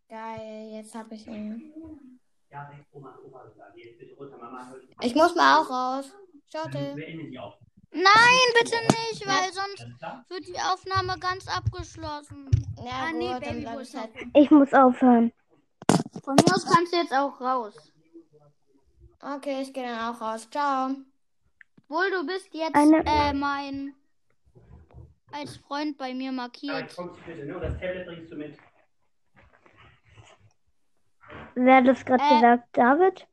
Geil, 0.10 0.70
jetzt 0.74 0.94
hab 0.94 1.12
ich 1.12 1.26
ihn. 1.28 1.74
Ich 5.02 5.16
muss 5.16 5.36
mal 5.36 5.60
auch 5.60 5.70
raus. 5.70 6.12
Schaute. 6.52 6.96
Nein, 7.96 8.48
bitte 8.60 8.76
nicht, 8.82 9.28
weil 9.28 9.52
sonst 9.54 9.88
wird 10.30 10.48
die 10.48 10.60
Aufnahme 10.60 11.18
ganz 11.20 11.48
abgeschlossen. 11.48 12.50
Ja, 12.78 12.92
Ah, 12.92 13.10
gut, 13.12 13.20
nee, 13.20 13.40
Baby 13.40 13.68
ich 13.82 13.96
halt. 13.96 14.10
Ich 14.34 14.52
muss 14.52 14.74
aufhören. 14.74 15.32
Von 16.24 16.36
mir 16.36 16.56
aus 16.56 16.66
kannst 16.66 16.94
du 16.94 16.98
jetzt 16.98 17.14
auch 17.14 17.40
raus. 17.42 17.76
Okay, 19.22 19.62
ich 19.62 19.74
gehe 19.74 19.84
dann 19.84 20.14
auch 20.16 20.20
raus. 20.22 20.48
Ciao. 20.52 20.90
Wohl, 21.88 22.12
du 22.12 22.26
bist 22.26 22.54
jetzt 22.54 22.76
Eine- 22.76 23.04
äh, 23.06 23.34
mein 23.34 23.96
als 25.34 25.58
Freund 25.58 25.98
bei 25.98 26.14
mir 26.14 26.32
markiert. 26.32 26.96
kommst 26.96 27.20
du 27.20 27.24
bitte, 27.26 27.46
ne? 27.46 27.56
Und 27.56 27.62
das 27.62 27.74
Tablet 27.80 28.06
bringst 28.06 28.32
du 28.32 28.36
mit. 28.36 28.58
Wer 31.56 31.76
hat 31.78 31.88
das 31.88 32.06
gerade 32.06 32.24
Äh. 32.24 32.36
gesagt? 32.36 32.68
David? 32.74 33.28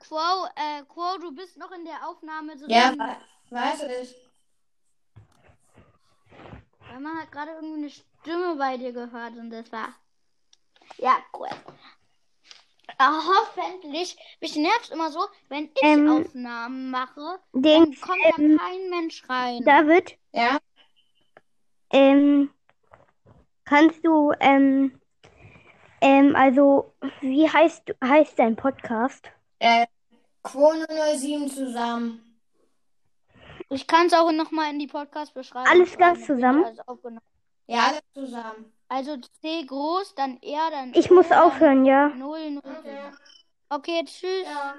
Quo, 0.00 0.46
äh, 0.56 0.82
Quo, 0.88 1.18
du 1.20 1.34
bist 1.34 1.58
noch 1.58 1.70
in 1.72 1.84
der 1.84 2.06
Aufnahme 2.08 2.56
drin. 2.56 2.70
Ja, 2.70 2.92
we- 2.96 3.54
weiß 3.54 3.82
ich. 4.02 4.16
Weil 6.88 7.00
man 7.00 7.18
hat 7.20 7.30
gerade 7.30 7.52
irgendwie 7.52 7.78
eine 7.78 7.90
Stimme 7.90 8.56
bei 8.56 8.76
dir 8.76 8.92
gehört 8.92 9.36
und 9.36 9.50
das 9.50 9.70
war. 9.70 9.94
Ja, 10.98 11.18
cool. 11.34 11.48
Ah, 12.98 13.20
hoffentlich. 13.24 14.16
Mich 14.40 14.56
nervt 14.56 14.90
immer 14.90 15.10
so, 15.10 15.20
wenn 15.48 15.66
ich 15.66 15.82
Ähm, 15.82 16.08
Aufnahmen 16.26 16.90
mache, 16.90 17.38
dann 17.52 17.62
Den, 17.62 18.00
kommt 18.00 18.18
da 18.24 18.42
ähm, 18.42 18.58
kein 18.58 18.90
Mensch 18.90 19.22
rein. 19.28 19.62
David, 19.64 20.18
Ja? 20.32 20.58
Ähm, 21.90 22.50
kannst 23.64 24.04
du, 24.04 24.32
ähm, 24.40 24.98
ähm, 26.00 26.34
also, 26.36 26.94
wie 27.20 27.48
heißt, 27.48 27.94
heißt 28.02 28.38
dein 28.38 28.56
Podcast? 28.56 29.30
Äh, 29.58 29.86
Quo 30.42 30.72
007 30.72 31.48
zusammen. 31.48 32.30
Ich 33.68 33.86
kann 33.86 34.06
es 34.06 34.14
auch 34.14 34.32
nochmal 34.32 34.72
in 34.72 34.78
die 34.78 34.86
Podcast-Beschreibung. 34.86 35.68
Alles 35.70 35.96
ganz 35.96 36.26
zusammen? 36.26 36.64
alles 36.64 36.80
aufgenommen. 36.88 37.20
Ja, 37.66 37.88
alle 37.88 38.00
zusammen. 38.14 38.72
Also 38.88 39.16
C 39.40 39.64
groß, 39.64 40.16
dann 40.16 40.42
R, 40.42 40.70
dann 40.72 40.92
Ich 40.94 41.10
O, 41.10 41.14
muss 41.14 41.28
dann 41.28 41.38
aufhören, 41.38 41.84
ja. 41.84 42.08
0, 42.08 42.50
0. 42.50 42.62
Okay. 42.64 42.98
Okay, 43.68 44.04
tschüss. 44.04 44.44
Ja. 44.44 44.74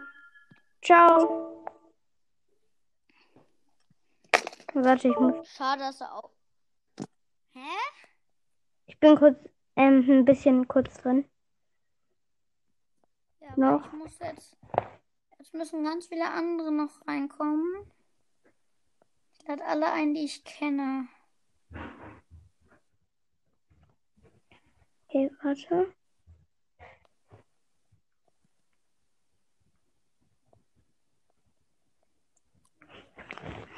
Ciao. 0.82 1.64
Warte, 4.74 5.08
ich 5.08 5.18
muss, 5.18 5.48
Schade, 5.48 5.84
dass 5.84 6.02
er 6.02 6.14
auch. 6.16 6.30
Hä? 7.62 7.78
ich 8.88 9.00
bin 9.00 9.16
kurz, 9.18 9.38
ähm, 9.76 10.04
ein 10.10 10.26
bisschen 10.26 10.68
kurz 10.68 10.98
drin. 10.98 11.30
Ja, 13.40 13.54
Noch? 13.56 13.84
aber 13.84 13.86
ich 13.86 13.92
muss 13.94 14.20
jetzt. 14.20 14.58
Jetzt 15.38 15.54
müssen 15.54 15.84
ganz 15.84 16.08
viele 16.08 16.28
andere 16.28 16.72
noch 16.72 17.06
reinkommen. 17.08 17.86
Ich 19.34 19.48
lade 19.48 19.64
alle 19.64 19.92
ein, 19.92 20.16
die 20.16 20.26
ich 20.26 20.44
kenne. 20.44 21.08
Okay, 25.08 25.30
warte. 25.44 25.94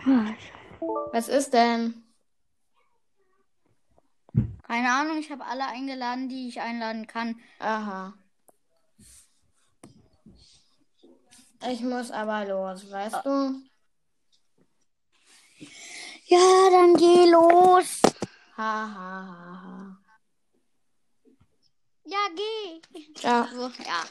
Warte. 0.06 1.12
Was 1.12 1.28
ist 1.28 1.54
denn? 1.54 2.13
Keine 4.74 4.92
Ahnung, 4.92 5.20
ich 5.20 5.30
habe 5.30 5.46
alle 5.46 5.68
eingeladen, 5.68 6.30
die 6.30 6.48
ich 6.48 6.60
einladen 6.60 7.06
kann. 7.06 7.40
Aha. 7.60 8.16
Ich 11.70 11.82
muss 11.82 12.10
aber 12.10 12.44
los, 12.46 12.90
weißt 12.90 13.24
du? 13.24 13.62
Ja, 16.26 16.70
dann 16.72 16.96
geh 16.96 17.30
los. 17.30 18.02
Ha, 18.58 18.92
ha, 18.96 19.28
ha, 19.28 19.62
ha. 19.64 19.98
Ja, 22.06 22.18
geh. 22.36 23.14
Ciao. 23.14 23.46
So, 23.54 23.68
ja. 23.84 24.04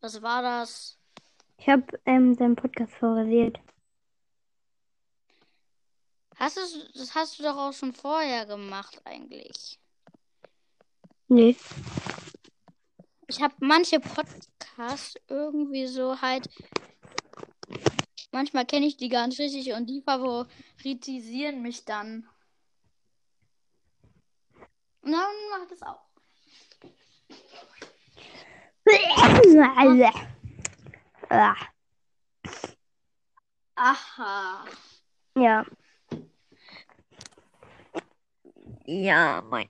Was 0.00 0.22
war 0.22 0.42
das? 0.42 0.96
Ich 1.58 1.68
habe 1.68 2.00
ähm, 2.06 2.36
deinen 2.36 2.54
Podcast 2.54 2.94
favorisiert. 2.94 3.58
Hast 6.36 6.56
du, 6.56 6.60
das 6.94 7.14
hast 7.14 7.38
du 7.38 7.42
doch 7.42 7.56
auch 7.56 7.72
schon 7.72 7.92
vorher 7.92 8.46
gemacht, 8.46 9.00
eigentlich. 9.04 9.78
Nee. 11.28 11.56
Ich 13.28 13.40
habe 13.40 13.54
manche 13.60 14.00
Podcasts 14.00 15.14
irgendwie 15.28 15.86
so 15.86 16.20
halt. 16.20 16.48
Manchmal 18.32 18.66
kenne 18.66 18.86
ich 18.86 18.96
die 18.96 19.08
gar 19.08 19.26
nicht 19.26 19.38
richtig 19.38 19.72
und 19.72 19.86
die 19.86 20.02
favoritisieren 20.02 21.62
mich 21.62 21.84
dann. 21.84 22.28
Na, 25.02 25.26
und 25.28 25.60
macht 25.60 25.70
das 25.70 25.82
auch. 25.82 26.00
Ah, 31.28 31.54
Aha. 33.76 34.64
Ja. 35.36 35.64
Ja, 38.84 39.42
mein. 39.48 39.68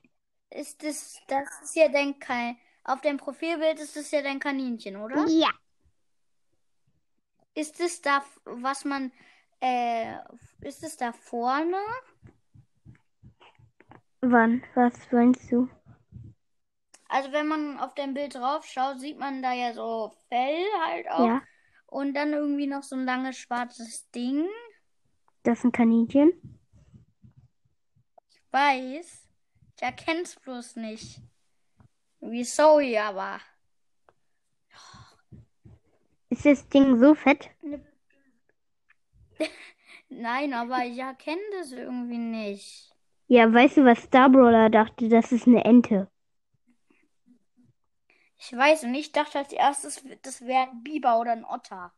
Ist 0.50 0.82
das, 0.82 1.20
das 1.28 1.48
ist 1.62 1.76
ja 1.76 1.88
dein 1.88 2.18
Kai. 2.18 2.56
Auf 2.84 3.00
deinem 3.00 3.16
Profilbild 3.16 3.80
ist 3.80 3.96
das 3.96 4.10
ja 4.10 4.22
dein 4.22 4.38
Kaninchen, 4.38 4.96
oder? 4.96 5.26
Ja. 5.28 5.50
Ist 7.54 7.80
es 7.80 8.02
da, 8.02 8.24
was 8.44 8.84
man, 8.84 9.12
äh, 9.60 10.16
ist 10.60 10.82
es 10.82 10.96
da 10.96 11.12
vorne? 11.12 11.78
Wann? 14.20 14.62
Was 14.74 14.94
meinst 15.12 15.50
du? 15.50 15.68
Also 17.08 17.30
wenn 17.32 17.46
man 17.46 17.78
auf 17.78 17.94
dein 17.94 18.14
Bild 18.14 18.34
drauf 18.34 18.64
schaut, 18.64 18.98
sieht 18.98 19.18
man 19.18 19.42
da 19.42 19.52
ja 19.52 19.72
so 19.72 20.12
Fell 20.28 20.64
halt 20.84 21.08
auch. 21.10 21.26
Ja. 21.26 21.42
Und 21.86 22.14
dann 22.14 22.32
irgendwie 22.32 22.66
noch 22.66 22.82
so 22.82 22.96
ein 22.96 23.04
langes 23.04 23.36
schwarzes 23.36 24.10
Ding. 24.10 24.48
Das 25.44 25.58
ist 25.58 25.64
ein 25.64 25.72
Kaninchen. 25.72 26.32
Ich 28.54 28.60
weiß. 28.60 29.28
Ich 29.74 29.82
erkenn's 29.82 30.36
bloß 30.36 30.76
nicht. 30.76 31.20
Wieso 32.20 32.78
aber? 33.00 33.40
Ist 36.28 36.46
das 36.46 36.68
Ding 36.68 36.96
so 37.00 37.16
fett? 37.16 37.50
Nein, 40.08 40.54
aber 40.54 40.84
ich 40.84 40.96
erkenne 40.98 41.42
das 41.58 41.72
irgendwie 41.72 42.18
nicht. 42.18 42.94
Ja, 43.26 43.52
weißt 43.52 43.78
du, 43.78 43.84
was 43.86 44.04
Starbrawler 44.04 44.70
dachte? 44.70 45.08
Das 45.08 45.32
ist 45.32 45.48
eine 45.48 45.64
Ente. 45.64 46.08
Ich 48.38 48.52
weiß 48.52 48.84
und 48.84 48.94
ich 48.94 49.10
dachte 49.10 49.38
als 49.40 49.52
erstes, 49.52 50.04
das 50.22 50.42
wäre 50.42 50.70
ein 50.70 50.84
Biber 50.84 51.18
oder 51.18 51.32
ein 51.32 51.44
Otter. 51.44 51.92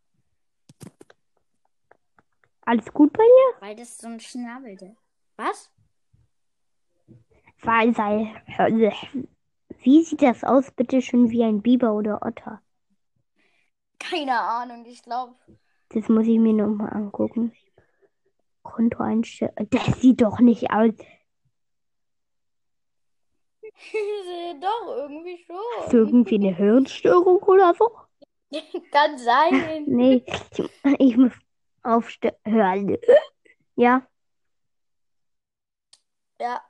Alles 2.62 2.90
gut 2.94 3.12
bei 3.12 3.24
dir? 3.24 3.60
Weil 3.60 3.76
das 3.76 3.98
so 3.98 4.06
ein 4.06 4.20
Schnabel 4.20 4.72
ist. 4.72 4.96
Was? 5.36 5.70
Sei. 7.66 8.32
Wie 9.82 10.04
sieht 10.04 10.22
das 10.22 10.44
aus, 10.44 10.70
bitte 10.70 11.02
schön, 11.02 11.30
wie 11.30 11.42
ein 11.42 11.62
Biber 11.62 11.94
oder 11.94 12.24
Otter? 12.24 12.62
Keine 13.98 14.38
Ahnung, 14.38 14.84
ich 14.86 15.02
glaube. 15.02 15.34
Das 15.88 16.08
muss 16.08 16.28
ich 16.28 16.38
mir 16.38 16.52
nochmal 16.52 16.92
angucken. 16.92 17.52
Kontoeinstellung. 18.62 19.54
Das 19.70 20.00
sieht 20.00 20.22
doch 20.22 20.38
nicht 20.38 20.70
aus. 20.70 20.94
Doch, 24.60 24.86
irgendwie 24.96 25.44
Hast 25.78 25.92
du 25.92 25.98
schon. 25.98 26.06
irgendwie 26.06 26.36
eine 26.36 26.54
Hirnstörung 26.54 27.42
oder 27.42 27.74
so? 27.74 27.90
Kann 28.92 29.18
sein. 29.18 29.84
Nee, 29.88 30.22
ich, 30.24 30.70
ich 30.98 31.16
muss 31.16 31.32
aufhören. 31.82 32.96
Ja, 33.74 34.06
Ja, 36.38 36.62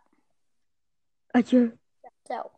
adieu. 1.39 1.73
ciao. 2.27 2.51